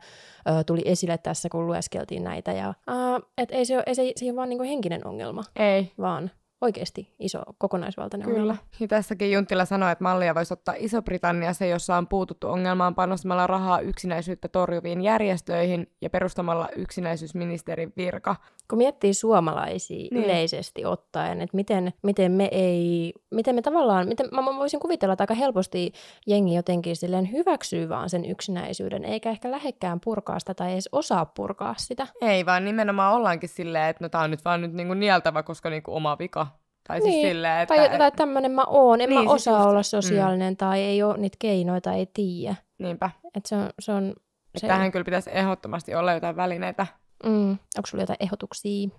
ö, 0.50 0.64
tuli 0.64 0.82
esille 0.86 1.18
tässä, 1.18 1.50
kun 1.50 1.68
lueskeltiin 1.68 2.24
näitä. 2.24 2.52
Ja, 2.52 2.74
ää, 2.88 3.20
et 3.38 3.50
ei 3.52 3.66
se, 3.66 3.76
ole, 3.76 3.84
ei 3.88 3.96
se, 3.96 4.12
se 4.16 4.26
ei 4.26 4.32
ole 4.32 4.36
vaan 4.36 4.50
niin 4.50 4.64
henkinen 4.64 5.08
ongelma, 5.08 5.44
Ei. 5.56 5.92
vaan 5.98 6.32
oikeasti 6.66 7.14
iso 7.20 7.40
kokonaisvaltainen 7.58 8.28
Kyllä. 8.28 8.42
ongelma. 8.42 8.58
Ja 8.80 8.88
tässäkin 8.88 9.32
Junttila 9.32 9.66
sanoi, 9.66 9.92
että 9.92 10.04
mallia 10.04 10.36
voisi 10.36 10.54
ottaa 10.54 10.76
Iso-Britanniassa, 10.78 11.66
jossa 11.66 11.98
on 11.98 12.08
puututtu 12.08 12.48
ongelmaan 12.48 12.96
panostamalla 12.96 13.48
rahaa 13.48 13.80
yksinäisyyttä 13.80 14.48
torjuviin 14.48 15.02
järjestöihin 15.02 15.88
ja 16.02 16.10
perustamalla 16.10 16.70
yksinäisyysministerin 16.76 17.94
virka. 17.98 18.36
kun 18.70 18.78
miettii 18.78 19.14
suomalaisia 19.14 19.98
Niin. 19.98 20.14
niin. 20.14 20.24
yleisesti 20.24 20.86
ottaen, 20.86 21.42
että 21.42 21.56
miten, 21.56 21.94
miten 22.04 22.32
me 22.32 22.50
ei, 22.52 23.14
miten 23.32 23.56
me 23.56 23.62
tavallaan, 23.62 24.08
miten, 24.08 24.28
mä 24.32 24.42
mä 24.42 24.56
voisin 24.56 24.80
kuvitella, 24.80 25.14
että 25.14 25.24
aika 25.24 25.34
helposti 25.34 25.92
jengi 26.28 26.56
jotenkin 26.56 26.96
silleen 26.96 27.32
hyväksyy 27.32 27.90
vaan 27.90 28.10
sen 28.10 28.26
yksinäisyyden, 28.26 29.06
eikä 29.06 29.30
ehkä 29.30 29.52
lähekkään 29.52 30.00
purkaa 30.00 30.40
sitä 30.40 30.54
tai 30.54 30.72
edes 30.74 30.90
osaa 30.92 31.26
purkaa 31.26 31.76
sitä. 31.78 32.08
Ei, 32.22 32.46
vaan 32.46 32.66
nimenomaan 32.66 33.14
ollaankin 33.14 33.50
silleen, 33.50 33.90
että 33.90 34.04
no 34.06 34.10
tää 34.10 34.22
on 34.22 34.32
nyt 34.32 34.46
vaan 34.46 34.62
nyt 34.62 34.74
niinku 34.74 34.94
nieltävä, 34.94 35.44
koska 35.44 35.70
niinku 35.70 35.96
oma 35.96 36.18
vika. 36.20 36.48
Tai 36.88 37.02
siis 37.02 37.14
Niin, 37.14 37.28
silleen, 37.28 37.60
että... 37.62 37.76
Tai, 37.76 37.98
tai 37.98 38.12
tämmöinen 38.12 38.52
mä 38.52 38.64
oon, 38.68 39.02
en 39.02 39.10
Niin, 39.10 39.20
mä 39.20 39.30
siis 39.30 39.48
osaa 39.48 39.60
just. 39.60 39.70
olla 39.70 39.84
sosiaalinen 39.84 40.54
mm. 40.54 40.58
tai 40.58 40.82
ei 40.82 41.04
ole 41.04 41.18
niitä 41.18 41.38
keinoja 41.40 41.82
tai 41.82 42.00
ei 42.00 42.08
tiedä. 42.14 42.56
Niinpä. 42.78 43.10
Että 43.36 43.50
se 43.50 43.56
on, 43.56 43.70
se 43.80 43.92
on 43.92 44.14
Se... 44.58 44.68
Tähän 44.68 44.92
kyllä 44.92 45.06
pitäisi 45.06 45.30
ehdottomasti 45.34 45.96
olla 45.96 46.14
jotain 46.14 46.36
välineitä. 46.36 46.88
mm, 47.26 47.50
onko 47.52 47.88
sulla 47.88 48.04
jotain 48.04 48.18
ehdotuksia? 48.20 48.90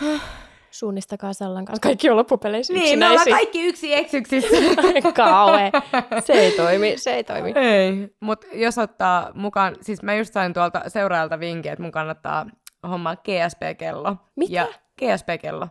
Suunnistakaa 0.70 1.32
Sallan 1.32 1.64
kanssa. 1.64 1.80
Kaikki 1.80 2.10
on 2.10 2.16
loppupeleissä 2.16 2.72
Niin, 2.72 2.98
me 2.98 3.08
ollaan 3.08 3.26
kaikki 3.30 3.66
yksi 3.66 3.94
eksyksissä. 3.94 4.56
Kauhe. 5.14 5.72
Se 6.24 6.32
ei 6.32 6.52
toimi, 6.56 6.92
se 6.96 7.14
ei 7.14 7.24
toimi. 7.24 7.52
Ei, 7.54 8.08
mutta 8.20 8.46
jos 8.52 8.78
ottaa 8.78 9.30
mukaan, 9.34 9.76
siis 9.80 10.02
mä 10.02 10.14
just 10.14 10.32
sain 10.34 10.54
tuolta 10.54 10.82
seuraajalta 10.88 11.40
vinkin, 11.40 11.72
että 11.72 11.82
mun 11.82 11.92
kannattaa 11.92 12.46
hommaa 12.88 13.16
GSP-kello. 13.16 14.16
Mitä? 14.36 14.52
Ja 14.52 14.66
GSP-kello. 14.98 15.68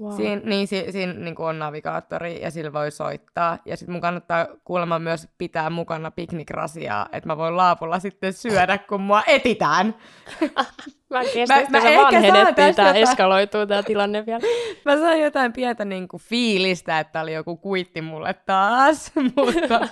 Wow. 0.00 0.16
Siin, 0.16 0.42
niin, 0.44 0.68
si, 0.68 0.92
siinä 0.92 1.12
niin 1.12 1.34
on 1.38 1.58
navigaattori 1.58 2.42
ja 2.42 2.50
sillä 2.50 2.72
voi 2.72 2.90
soittaa. 2.90 3.58
Ja 3.64 3.76
sitten 3.76 3.92
mun 3.92 4.00
kannattaa 4.00 4.46
kuulemma 4.64 4.98
myös 4.98 5.28
pitää 5.38 5.70
mukana 5.70 6.10
piknikrasiaa, 6.10 7.08
että 7.12 7.26
mä 7.28 7.36
voin 7.36 7.56
laapulla 7.56 7.98
sitten 7.98 8.32
syödä, 8.32 8.78
kun 8.78 9.00
mua 9.00 9.22
etitään. 9.26 9.94
Mä 11.10 11.20
en 11.20 11.26
kestä, 11.34 11.54
Mä- 11.54 11.80
mä 11.80 11.88
ehkä 11.88 12.20
saan 12.32 12.54
tästä 12.54 12.82
jotain. 12.82 12.96
eskaloituu 12.96 13.66
tää 13.66 13.82
tilanne 13.82 14.26
vielä. 14.26 14.40
Mä 14.84 14.96
sain 14.96 15.22
jotain 15.22 15.52
pientä 15.52 15.84
niin 15.84 16.08
kuin, 16.08 16.20
fiilistä, 16.20 17.00
että 17.00 17.20
oli 17.20 17.32
joku 17.32 17.56
kuitti 17.56 18.02
mulle 18.02 18.34
taas, 18.34 19.12
mutta 19.36 19.88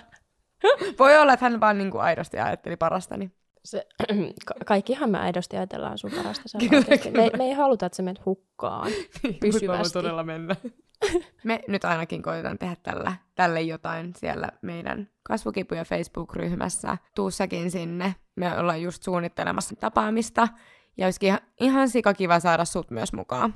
voi 0.99 1.19
olla, 1.19 1.33
että 1.33 1.45
hän 1.45 1.61
vaan 1.61 1.79
niin 1.79 1.91
kuin, 1.91 2.03
aidosti 2.03 2.39
ajatteli 2.39 2.77
parastani. 2.77 3.31
Se, 3.65 3.87
ka- 4.47 4.55
kaikkihan 4.67 5.11
me 5.11 5.19
aidosti 5.19 5.57
ajatellaan 5.57 5.99
sun 5.99 6.11
parasta 6.17 6.43
Kyllä, 6.71 6.99
kyllä. 6.99 7.23
Me, 7.23 7.31
me 7.39 7.45
ei 7.45 7.53
haluta, 7.53 7.87
että 7.87 7.97
sä 7.97 8.03
menet 8.03 8.27
hukkaan 8.27 8.91
pysyvästi. 9.41 9.93
todella 9.93 10.23
mennä. 10.23 10.57
Me 11.45 11.61
nyt 11.69 11.85
ainakin 11.85 12.23
koitetaan 12.23 12.59
tehdä 12.59 12.77
tällä, 12.83 13.13
tälle 13.35 13.61
jotain 13.61 14.13
siellä 14.17 14.49
meidän 14.63 15.09
kasvukipuja 15.23 15.85
Facebook-ryhmässä. 15.85 16.99
Tuu 17.15 17.31
säkin 17.31 17.71
sinne. 17.71 18.15
Me 18.37 18.59
ollaan 18.59 18.83
just 18.83 19.03
suunnittelemassa 19.03 19.77
tapaamista. 19.77 20.49
Ja 20.97 21.07
olisikin 21.07 21.27
ihan, 21.27 21.41
ihan 21.61 21.89
sikakiva 21.89 22.41
saada 22.41 22.65
sut 22.65 22.91
myös 22.91 23.13
mukaan. 23.13 23.55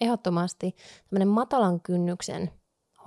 Ehdottomasti 0.00 0.76
tämmöinen 1.10 1.28
matalan 1.28 1.80
kynnyksen 1.80 2.50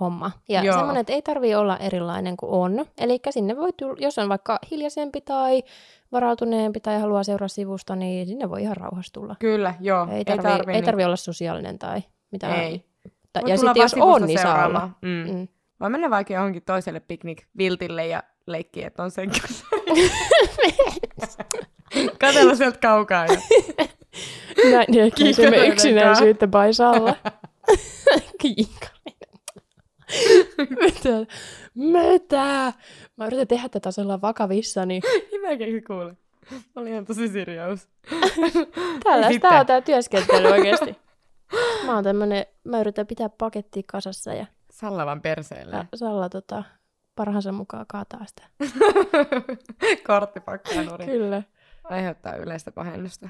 homma. 0.02 0.30
Ja 0.48 0.62
Joo. 0.62 0.74
semmoinen, 0.74 1.00
että 1.00 1.12
ei 1.12 1.22
tarvii 1.22 1.54
olla 1.54 1.76
erilainen 1.76 2.36
kuin 2.36 2.52
on. 2.52 2.86
Eli 2.98 3.20
sinne 3.30 3.56
voi 3.56 3.72
tulla, 3.72 3.96
jos 3.98 4.18
on 4.18 4.28
vaikka 4.28 4.58
hiljaisempi 4.70 5.20
tai 5.20 5.62
varautuneempi 6.12 6.80
tai 6.80 7.00
haluaa 7.00 7.24
seuraa 7.24 7.48
sivusta, 7.48 7.96
niin 7.96 8.26
sinne 8.26 8.50
voi 8.50 8.62
ihan 8.62 8.76
rauhassa 8.76 9.12
tulla. 9.12 9.36
Kyllä, 9.38 9.74
joo. 9.80 10.08
Ei 10.10 10.24
tarvii, 10.24 10.50
ei 10.50 10.58
tarvii, 10.58 10.74
ei 10.74 10.82
tarvii 10.82 11.04
olla 11.04 11.16
sosiaalinen 11.16 11.78
tai 11.78 12.02
mitään. 12.30 12.60
Ei. 12.60 12.84
Ta- 13.32 13.40
ja 13.46 13.56
sitten 13.56 13.82
jos 13.82 13.94
on, 14.00 14.22
niin 14.22 14.38
saa 14.38 14.66
olla. 14.66 14.90
Mm. 15.02 15.34
Mm. 15.34 15.48
Voi 15.80 15.90
mennä 15.90 16.10
vaikka 16.10 16.34
johonkin 16.34 16.62
toiselle 16.62 17.00
piknik-viltille 17.00 18.06
ja 18.06 18.22
leikkiä, 18.46 18.86
että 18.86 19.02
on 19.02 19.10
sen 19.10 19.30
Katella 22.20 22.54
sieltä 22.54 22.78
kaukaa. 22.78 23.26
Ja... 23.26 23.36
Näin 24.72 25.12
Kiikaleiden 25.14 25.68
yksinäisyyttä 25.72 26.46
by 26.46 26.72
Salla. 26.72 27.16
Mitä? 30.58 31.34
Mitä? 31.74 32.72
Mä 33.16 33.26
yritän 33.26 33.48
tehdä 33.48 33.68
tätä 33.68 33.90
sellainen 33.90 34.22
vakavissani. 34.22 35.00
Mäkin 35.42 35.84
kuule. 35.84 36.16
Oli 36.76 36.90
ihan 36.90 37.04
tosi 37.04 37.28
sirjaus. 37.28 37.88
Tällaista 39.04 39.48
on 39.48 39.66
tää 39.66 39.80
työskentely 39.80 40.48
oikeesti. 40.48 40.96
Mä 41.86 41.94
oon 41.94 42.04
tämmönen, 42.04 42.46
mä 42.64 42.80
yritän 42.80 43.06
pitää 43.06 43.28
pakettia 43.28 43.82
kasassa 43.86 44.34
ja, 44.34 44.46
Sallavan 44.70 45.20
perseelle. 45.20 45.76
ja 45.76 45.84
Salla 45.94 46.28
tota, 46.28 46.62
parhaansa 47.16 47.52
mukaan 47.52 47.86
kaataa 47.88 48.26
sitä. 48.26 48.42
Korttipakkaa 50.06 50.82
nurin. 50.82 51.08
Kyllä. 51.08 51.42
Aiheuttaa 51.84 52.36
yleistä 52.36 52.72
pahennusta. 52.72 53.28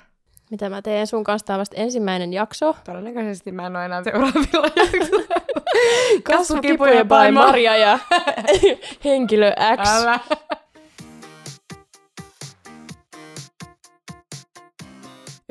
Mitä 0.53 0.71
mä 0.71 0.83
teen 0.83 1.07
sun 1.07 1.25
kanssa, 1.25 1.55
on 1.55 1.61
vasta 1.61 1.77
ensimmäinen 1.77 2.33
jakso. 2.33 2.77
Todennäköisesti 2.85 3.53
mä 3.53 3.67
en 3.67 3.77
ole 3.77 3.85
enää 3.85 4.05
seuraavilla 4.05 4.67
jaksoilla. 4.93 5.35
Kasvukipuja 6.23 7.05
by 7.05 7.33
Maria 7.33 7.77
ja 7.77 7.99
henkilö 9.05 9.53
X. 9.53 9.88
Älä. 9.88 10.21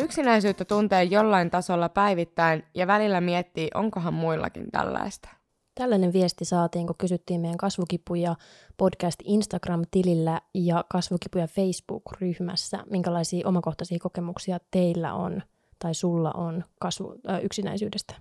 Yksinäisyyttä 0.01 0.65
tuntee 0.65 1.03
jollain 1.03 1.49
tasolla 1.49 1.89
päivittäin 1.89 2.63
ja 2.73 2.87
välillä 2.87 3.21
miettii, 3.21 3.67
onkohan 3.73 4.13
muillakin 4.13 4.71
tällaista. 4.71 5.40
Tällainen 5.81 6.13
viesti 6.13 6.45
saatiin, 6.45 6.87
kun 6.87 6.95
kysyttiin 6.97 7.41
meidän 7.41 7.57
kasvukipuja 7.57 8.35
podcast 8.77 9.19
Instagram-tilillä 9.23 10.41
ja 10.53 10.85
kasvukipuja 10.89 11.47
Facebook-ryhmässä, 11.47 12.83
minkälaisia 12.89 13.47
omakohtaisia 13.47 13.99
kokemuksia 14.01 14.59
teillä 14.71 15.13
on 15.13 15.41
tai 15.79 15.93
sulla 15.93 16.31
on 16.31 16.63
kasvu, 16.79 17.15
äh, 17.29 17.43
yksinäisyydestä. 17.43 18.13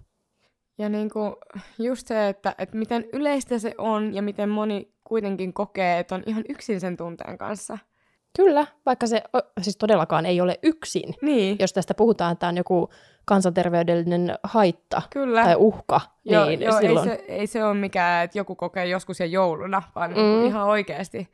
Ja 0.79 0.89
niin 0.89 1.11
kuin 1.11 1.35
just 1.79 2.07
se, 2.07 2.29
että, 2.29 2.55
että 2.59 2.77
miten 2.77 3.05
yleistä 3.13 3.59
se 3.59 3.75
on 3.79 4.15
ja 4.15 4.23
miten 4.23 4.49
moni 4.49 4.93
kuitenkin 5.05 5.53
kokee, 5.53 5.99
että 5.99 6.15
on 6.15 6.23
ihan 6.27 6.45
yksin 6.49 6.81
sen 6.81 6.97
tunteen 6.97 7.39
kanssa. 7.39 7.79
Kyllä, 8.37 8.67
vaikka 8.87 9.07
se 9.07 9.23
siis 9.63 9.77
todellakaan 9.77 10.27
ei 10.27 10.41
ole 10.41 10.59
yksin. 10.63 11.15
Niin. 11.23 11.57
Jos 11.61 11.73
tästä 11.73 11.95
puhutaan, 11.95 12.33
että 12.33 12.49
on 12.49 12.57
joku 12.57 12.89
kansanterveydellinen 13.31 14.39
haitta 14.43 15.03
Kyllä. 15.11 15.45
tai 15.45 15.55
uhka, 15.59 16.01
Joo, 16.25 16.47
niin 16.47 16.61
joo 16.61 16.81
silloin... 16.81 17.09
ei, 17.09 17.17
se, 17.17 17.25
ei 17.29 17.47
se 17.47 17.65
ole 17.65 17.75
mikään, 17.75 18.25
että 18.25 18.39
joku 18.39 18.55
kokee 18.55 18.87
joskus 18.87 19.21
ja 19.21 19.27
jouluna, 19.27 19.83
vaan 19.95 20.11
Mm. 20.11 20.17
mm. 20.17 20.47
ihan 20.47 20.67
oikeasti. 20.67 21.29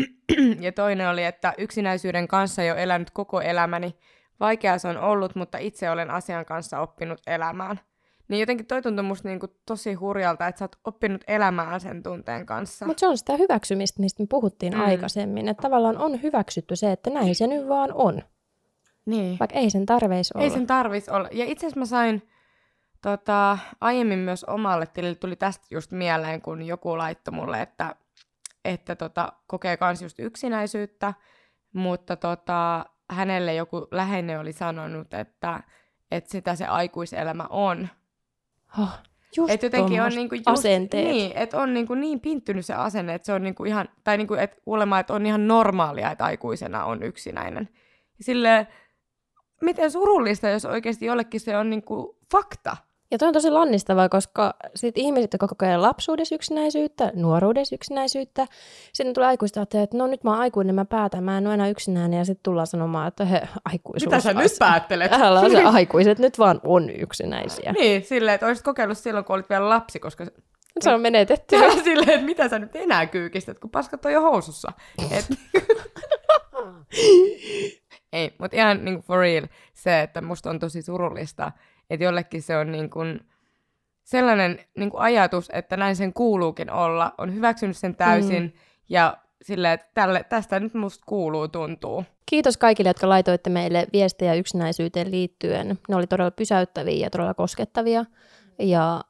ja 0.66 0.72
toinen 0.72 1.08
oli, 1.08 1.24
että 1.24 1.54
yksinäisyyden 1.58 2.28
kanssa 2.28 2.62
jo 2.62 2.74
elänyt 2.74 3.10
koko 3.10 3.40
elämäni. 3.40 3.96
Vaikeaa 4.40 4.78
se 4.78 4.88
on 4.88 4.98
ollut, 4.98 5.34
mutta 5.34 5.58
itse 5.58 5.90
olen 5.90 6.10
asian 6.10 6.44
kanssa 6.44 6.80
oppinut 6.80 7.20
elämään. 7.26 7.80
Niin 8.28 8.40
jotenkin 8.40 8.66
toi 8.66 8.82
tuntui 8.82 9.02
musta 9.04 9.28
niinku 9.28 9.46
tosi 9.66 9.94
hurjalta, 9.94 10.46
että 10.46 10.58
sä 10.58 10.64
oot 10.64 10.76
oppinut 10.84 11.24
elämään 11.28 11.80
sen 11.80 12.02
tunteen 12.02 12.46
kanssa. 12.46 12.86
Mutta 12.86 13.00
se 13.00 13.06
on 13.06 13.18
sitä 13.18 13.36
hyväksymistä, 13.36 14.00
mistä 14.00 14.22
me 14.22 14.26
puhuttiin 14.30 14.74
mm. 14.74 14.80
aikaisemmin. 14.80 15.48
Että 15.48 15.62
tavallaan 15.62 15.98
on 15.98 16.22
hyväksytty 16.22 16.76
se, 16.76 16.92
että 16.92 17.10
näin 17.10 17.34
se 17.34 17.46
nyt 17.46 17.68
vaan 17.68 17.90
on. 17.94 18.22
Niin. 19.06 19.38
Vaikka 19.40 19.58
ei 19.58 19.70
sen 19.70 19.86
tarveisi 19.86 20.32
olla. 20.34 20.44
Ei 20.44 20.50
sen 20.50 20.66
tarvis 20.66 21.08
olla. 21.08 21.28
Ja 21.32 21.44
itse 21.44 21.66
asiassa 21.66 21.80
mä 21.80 21.86
sain 21.86 22.28
tota, 23.02 23.58
aiemmin 23.80 24.18
myös 24.18 24.44
omalle 24.44 24.86
tilille, 24.86 25.14
tuli 25.14 25.36
tästä 25.36 25.66
just 25.70 25.92
mieleen, 25.92 26.42
kun 26.42 26.62
joku 26.62 26.98
laittoi 26.98 27.34
mulle, 27.34 27.62
että, 27.62 27.96
että 28.64 28.96
tota, 28.96 29.32
kokee 29.46 29.76
kans 29.76 30.02
just 30.02 30.18
yksinäisyyttä, 30.18 31.14
mutta 31.72 32.16
tota, 32.16 32.86
hänelle 33.10 33.54
joku 33.54 33.88
läheinen 33.90 34.40
oli 34.40 34.52
sanonut, 34.52 35.14
että, 35.14 35.62
että 36.10 36.30
sitä 36.30 36.54
se 36.54 36.66
aikuiselämä 36.66 37.46
on. 37.50 37.88
Oh, 38.80 38.98
just 39.36 39.50
Et 39.50 39.62
jotenkin 39.62 40.02
on 40.02 40.12
niinku 40.12 40.34
just, 40.34 40.48
asenteet. 40.48 41.08
Niin, 41.08 41.32
että 41.34 41.58
on 41.58 41.74
niinku 41.74 41.94
niin 41.94 42.20
pinttynyt 42.20 42.66
se 42.66 42.74
asenne, 42.74 43.14
että 43.14 43.26
se 43.26 43.32
on 43.32 43.42
niinku 43.42 43.64
ihan, 43.64 43.88
tai 44.04 44.16
niinku, 44.16 44.34
et 44.34 44.60
kuulemma, 44.64 44.98
että 44.98 45.14
on 45.14 45.26
ihan 45.26 45.48
normaalia, 45.48 46.10
että 46.10 46.24
aikuisena 46.24 46.84
on 46.84 47.02
yksinäinen. 47.02 47.68
Silleen, 48.20 48.66
miten 49.62 49.90
surullista, 49.90 50.48
jos 50.48 50.64
oikeasti 50.64 51.06
jollekin 51.06 51.40
se 51.40 51.56
on 51.56 51.70
niinku 51.70 52.16
fakta. 52.32 52.76
Ja 53.10 53.18
toi 53.18 53.28
on 53.28 53.34
tosi 53.34 53.50
lannistavaa, 53.50 54.08
koska 54.08 54.54
sit 54.74 54.98
ihmiset, 54.98 55.32
jotka 55.32 55.48
kokee 55.48 55.76
lapsuudessa 55.76 56.34
yksinäisyyttä, 56.34 57.12
nuoruudessa 57.14 57.74
yksinäisyyttä, 57.74 58.46
sitten 58.92 59.14
tulee 59.14 59.28
aikuista 59.28 59.62
että 59.62 59.96
no 59.96 60.06
nyt 60.06 60.24
mä 60.24 60.30
oon 60.30 60.40
aikuinen, 60.40 60.74
mä 60.74 60.84
päätän, 60.84 61.24
mä 61.24 61.38
en 61.38 61.46
ole 61.46 61.54
enää 61.54 61.68
yksinäinen, 61.68 62.18
ja 62.18 62.24
sitten 62.24 62.42
tullaan 62.42 62.66
sanomaan, 62.66 63.08
että 63.08 63.24
he, 63.24 63.42
aikuisuus. 63.64 64.12
Mitä 64.12 64.20
sä 64.20 64.32
nyt 64.32 64.52
päättelet? 64.58 65.12
Älä 65.12 65.48
se 65.48 65.62
aikuiset 65.74 66.18
nyt 66.18 66.38
vaan 66.38 66.60
on 66.64 66.90
yksinäisiä. 66.90 67.72
Niin, 67.72 68.04
silleen, 68.04 68.34
että 68.34 68.46
olisit 68.46 68.64
kokeillut 68.64 68.98
silloin, 68.98 69.24
kun 69.24 69.34
olit 69.34 69.50
vielä 69.50 69.68
lapsi, 69.68 70.00
koska 70.00 70.26
Se 70.80 70.94
on 70.94 71.00
menetetty. 71.00 71.56
silleen, 71.84 72.10
että 72.10 72.26
mitä 72.26 72.48
sä 72.48 72.58
nyt 72.58 72.76
enää 72.76 73.06
kyykistät, 73.06 73.58
kun 73.58 73.70
paskat 73.70 74.04
on 74.04 74.12
jo 74.12 74.20
housussa. 74.20 74.72
Et... 75.10 75.26
Ei, 78.12 78.34
mutta 78.38 78.56
ihan 78.56 78.84
niin 78.84 79.02
for 79.02 79.18
real 79.18 79.46
se, 79.74 80.00
että 80.00 80.20
musta 80.20 80.50
on 80.50 80.58
tosi 80.58 80.82
surullista, 80.82 81.52
että 81.90 82.04
jollekin 82.04 82.42
se 82.42 82.56
on 82.56 82.72
niin 82.72 82.90
kuin 82.90 83.20
sellainen 84.04 84.58
niin 84.76 84.90
kuin 84.90 85.00
ajatus, 85.00 85.50
että 85.52 85.76
näin 85.76 85.96
sen 85.96 86.12
kuuluukin 86.12 86.70
olla, 86.70 87.14
on 87.18 87.34
hyväksynyt 87.34 87.76
sen 87.76 87.96
täysin 87.96 88.42
mm. 88.42 88.52
ja 88.88 89.16
silleen, 89.42 89.74
että 89.74 89.86
tälle, 89.94 90.24
tästä 90.28 90.60
nyt 90.60 90.74
musta 90.74 91.04
kuuluu 91.06 91.48
tuntuu. 91.48 92.04
Kiitos 92.26 92.56
kaikille, 92.56 92.90
jotka 92.90 93.08
laitoitte 93.08 93.50
meille 93.50 93.86
viestejä 93.92 94.34
yksinäisyyteen 94.34 95.10
liittyen. 95.10 95.78
Ne 95.88 95.96
oli 95.96 96.06
todella 96.06 96.30
pysäyttäviä 96.30 97.06
ja 97.06 97.10
todella 97.10 97.34
koskettavia. 97.34 98.04
Ja 98.58 99.00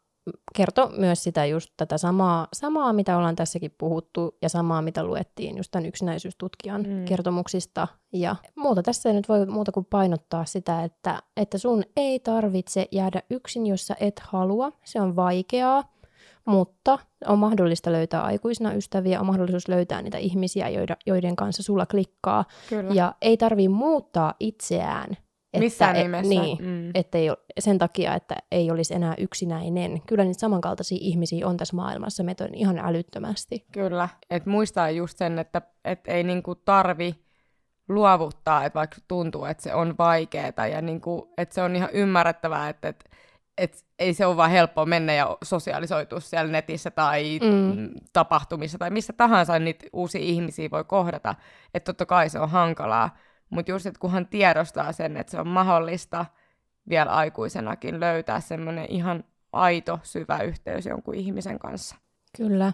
kertoi 0.57 0.99
myös 0.99 1.23
sitä 1.25 1.47
just 1.47 1.71
tätä 1.77 1.99
samaa, 1.99 2.49
samaa, 2.53 2.93
mitä 2.93 3.16
ollaan 3.16 3.37
tässäkin 3.37 3.75
puhuttu, 3.79 4.37
ja 4.43 4.49
samaa, 4.49 4.83
mitä 4.83 5.05
luettiin 5.05 5.57
just 5.57 5.71
tämän 5.71 5.87
yksinäisyystutkijan 5.87 6.83
Mm. 6.83 7.05
kertomuksista. 7.05 7.88
Ja 8.12 8.37
muuta 8.57 8.83
tässä 8.83 9.09
ei 9.09 9.14
nyt 9.14 9.29
voi 9.29 9.47
muuta 9.47 9.73
kuin 9.73 9.87
painottaa 9.90 10.45
sitä, 10.45 10.85
että, 10.85 11.23
että 11.37 11.59
sun 11.59 11.83
ei 11.97 12.19
tarvitse 12.19 12.88
jäädä 12.93 13.23
yksin, 13.31 13.66
jos 13.66 13.87
sä 13.87 13.97
et 14.01 14.21
halua. 14.21 14.73
Se 14.85 15.01
on 15.01 15.16
vaikeaa, 15.16 15.85
mutta 16.45 16.99
on 17.27 17.38
mahdollista 17.38 17.93
löytää 17.93 18.23
aikuisina 18.23 18.73
ystäviä, 18.73 19.21
on 19.21 19.27
mahdollisuus 19.27 19.69
löytää 19.69 20.03
niitä 20.03 20.19
ihmisiä, 20.19 20.69
joiden, 20.69 20.97
joiden 21.07 21.37
kanssa 21.37 21.62
sulla 21.62 21.87
klikkaa. 21.87 22.45
Kyllä. 22.69 22.95
Ja 22.95 23.14
ei 23.23 23.37
tarvii 23.37 23.69
muuttaa 23.69 24.35
itseään. 24.40 25.16
Että, 25.55 25.59
Missään 25.65 25.97
nimessä. 25.97 26.29
Niin, 26.29 26.59
Mm. 26.61 26.91
että 26.95 27.19
ei, 27.19 27.31
ole- 27.31 27.39
sen 27.59 27.79
takia, 27.79 28.15
että 28.15 28.37
ei 28.53 28.71
olisi 28.71 28.95
enää 28.95 29.15
yksinäinen. 29.19 30.03
Kyllä 30.07 30.25
niitä 30.25 30.41
samankaltaisia 30.41 30.99
ihmisiä 31.01 31.47
on 31.47 31.57
tässä 31.57 31.77
maailmassa, 31.77 32.23
meitä 32.23 32.45
on 32.45 32.55
ihan 32.55 32.79
älyttömästi. 32.79 33.67
Kyllä, 33.73 34.09
että 34.31 34.51
muistaa 34.51 34.91
just 34.91 35.19
sen, 35.19 35.39
että 35.39 35.63
et 35.85 36.01
ei 36.09 36.23
niinku 36.25 36.55
tarvi 36.55 37.15
luovuttaa, 37.89 38.65
että 38.65 38.79
vaikka 38.79 38.97
tuntuu, 39.09 39.45
että 39.45 39.63
se 39.63 39.75
on 39.75 39.95
vaikeaa 39.99 40.67
ja 40.73 40.83
niinku, 40.83 41.33
että 41.39 41.55
se 41.55 41.63
on 41.63 41.77
ihan 41.77 41.89
ymmärrettävää, 41.93 42.69
että 42.69 42.89
et, 42.89 43.05
et 43.59 43.85
ei 43.99 44.15
se 44.15 44.27
ole 44.27 44.37
vaan 44.37 44.51
helppoa 44.51 44.87
mennä 44.87 45.13
ja 45.15 45.37
sosiaalisoitua 45.45 46.21
siellä 46.21 46.53
netissä 46.53 46.91
tai 46.91 47.39
Mm. 47.43 47.81
mm. 47.81 47.91
tapahtumissa 48.13 48.79
tai 48.79 48.91
missä 48.91 49.13
tahansa 49.13 49.59
niitä 49.59 49.87
uusia 49.93 50.21
ihmisiä 50.21 50.71
voi 50.71 50.85
kohdata. 50.85 51.35
Että 51.75 51.93
totta 51.93 52.07
kai 52.07 52.29
se 52.31 52.39
on 52.41 52.51
hankalaa, 52.51 53.17
mutta 53.51 53.73
just, 53.73 53.87
että 53.87 54.01
kunhan 54.01 54.27
tiedostaa 54.27 54.93
sen, 54.93 55.17
että 55.17 55.31
se 55.31 55.41
on 55.41 55.49
mahdollista 55.49 56.27
vielä 56.89 57.11
aikuisenakin 57.11 58.01
löytää 58.01 58.41
semmoinen 58.41 58.87
ihan 58.89 59.25
aito, 59.53 60.01
syvä 60.03 60.39
yhteys 60.43 60.87
jonkun 60.87 61.15
ihmisen 61.15 61.59
kanssa. 61.59 61.97
Kyllä. 62.37 62.73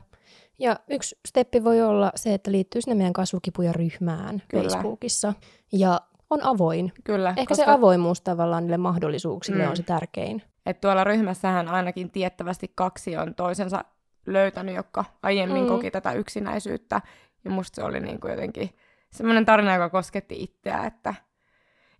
Ja 0.59 0.77
yksi 0.89 1.19
steppi 1.29 1.65
voi 1.65 1.83
olla 1.83 2.13
se, 2.15 2.35
että 2.35 2.53
liittyy 2.53 2.81
sinne 2.81 2.95
meidän 2.95 3.13
kasvukipuja 3.13 3.73
ryhmään 3.73 4.43
Kyllä. 4.49 4.63
Facebookissa. 4.71 5.33
Ja 5.73 6.01
on 6.31 6.43
avoin. 6.43 6.93
Kyllä, 7.05 7.35
Ehkä 7.37 7.55
se 7.55 7.65
avoimuus 7.67 8.21
tavallaan 8.21 8.63
niille 8.65 8.77
mahdollisuuksille 8.77 9.63
Mm. 9.65 9.71
on 9.71 9.77
se 9.77 9.83
tärkein. 9.83 10.43
että 10.67 10.81
tuolla 10.81 11.05
ryhmässähän 11.05 11.69
ainakin 11.69 12.11
tiettävästi 12.11 12.73
kaksi 12.75 13.17
on 13.17 13.35
toisensa 13.35 13.85
löytänyt, 14.27 14.75
jotka 14.75 15.05
aiemmin 15.23 15.57
Mm. 15.63 15.63
mm. 15.63 15.69
koki 15.69 15.91
tätä 15.91 16.13
yksinäisyyttä. 16.13 17.03
Ja 17.45 17.51
musta 17.51 17.77
se 17.77 17.83
oli 17.85 18.01
niin 18.01 18.21
kuin 18.21 18.31
jotenkin 18.31 18.71
semmoinen 19.17 19.45
tarina, 19.45 19.75
joka 19.75 19.91
kosketti 19.91 20.43
itseä, 20.43 20.85
että, 20.85 21.15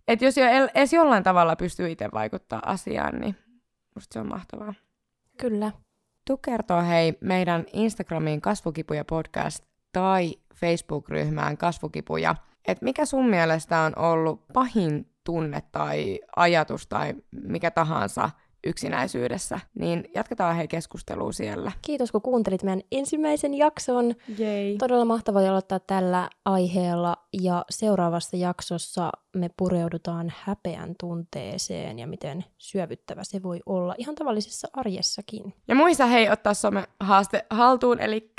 että 0.07 0.25
jos 0.25 0.37
jo 0.37 0.45
edes 0.73 0.93
jollain 0.93 1.23
tavalla 1.23 1.55
pystyy 1.55 1.91
itse 1.91 2.09
vaikuttaa 2.13 2.61
asiaan, 2.65 3.19
niin 3.19 3.35
musta 3.95 4.13
se 4.13 4.19
on 4.19 4.27
mahtavaa. 4.27 4.73
Kyllä. 5.37 5.71
Tu 6.25 6.37
kertoo 6.37 6.81
hei 6.81 7.17
meidän 7.21 7.65
Instagramiin 7.73 8.41
kasvukipuja 8.41 9.05
podcast 9.05 9.65
tai 9.91 10.35
Facebook-ryhmään 10.55 11.57
kasvukipuja, 11.57 12.35
että 12.67 12.85
mikä 12.85 13.05
sun 13.05 13.29
mielestä 13.29 13.79
on 13.79 13.93
ollut 13.95 14.47
pahin 14.53 15.11
tunne 15.23 15.63
tai 15.71 16.19
ajatus 16.35 16.87
tai 16.87 17.13
mikä 17.31 17.71
tahansa 17.71 18.29
yksinäisyydessä, 18.67 19.59
niin 19.79 20.09
jatketaan 20.15 20.55
hei 20.55 20.67
keskustelua 20.67 21.31
siellä. 21.31 21.71
Kiitos, 21.81 22.11
kun 22.11 22.21
kuuntelit 22.21 22.63
meidän 22.63 22.81
ensimmäisen 22.91 23.53
jakson. 23.53 24.15
Jei. 24.37 24.77
Todella 24.77 25.05
mahtavaa 25.05 25.49
aloittaa 25.49 25.79
tällä 25.79 26.29
aiheella 26.45 27.15
ja 27.41 27.65
seuraavassa 27.69 28.37
jaksossa 28.37 29.11
me 29.35 29.49
pureudutaan 29.57 30.33
häpeän 30.37 30.95
tunteeseen 30.99 31.99
ja 31.99 32.07
miten 32.07 32.45
syövyttävä 32.57 33.23
se 33.23 33.43
voi 33.43 33.59
olla 33.65 33.95
ihan 33.97 34.15
tavallisessa 34.15 34.67
arjessakin. 34.73 35.53
Ja 35.67 35.75
muista 35.75 36.05
hei 36.05 36.29
ottaa 36.29 36.53
some 36.53 36.83
haaste 36.99 37.45
haltuun, 37.49 37.99
eli 37.99 38.33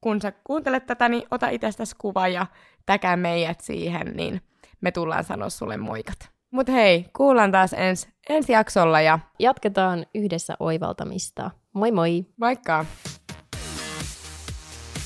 kun 0.00 0.20
sä 0.20 0.32
kuuntelet 0.44 0.86
tätä, 0.86 1.08
niin 1.08 1.22
ota 1.30 1.48
itsestäsi 1.48 1.96
kuva 1.98 2.28
ja 2.28 2.46
täkää 2.86 3.16
meidät 3.16 3.60
siihen, 3.60 4.12
niin 4.16 4.40
me 4.80 4.92
tullaan 4.92 5.24
sanoa 5.24 5.50
sulle 5.50 5.76
moikat. 5.76 6.33
Mut 6.54 6.68
hei, 6.68 7.06
kuullaan 7.16 7.52
taas 7.52 7.72
ens, 7.72 8.08
ensi 8.28 8.52
jaksolla 8.52 9.00
ja 9.00 9.18
Jatketaan 9.38 10.06
yhdessä 10.14 10.54
oivaltamista. 10.60 11.50
Moi 11.72 11.92
moi! 11.92 12.26
moikka! 12.36 12.84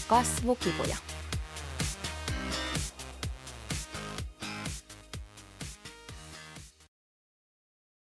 Kasvukipuja. 0.09 0.97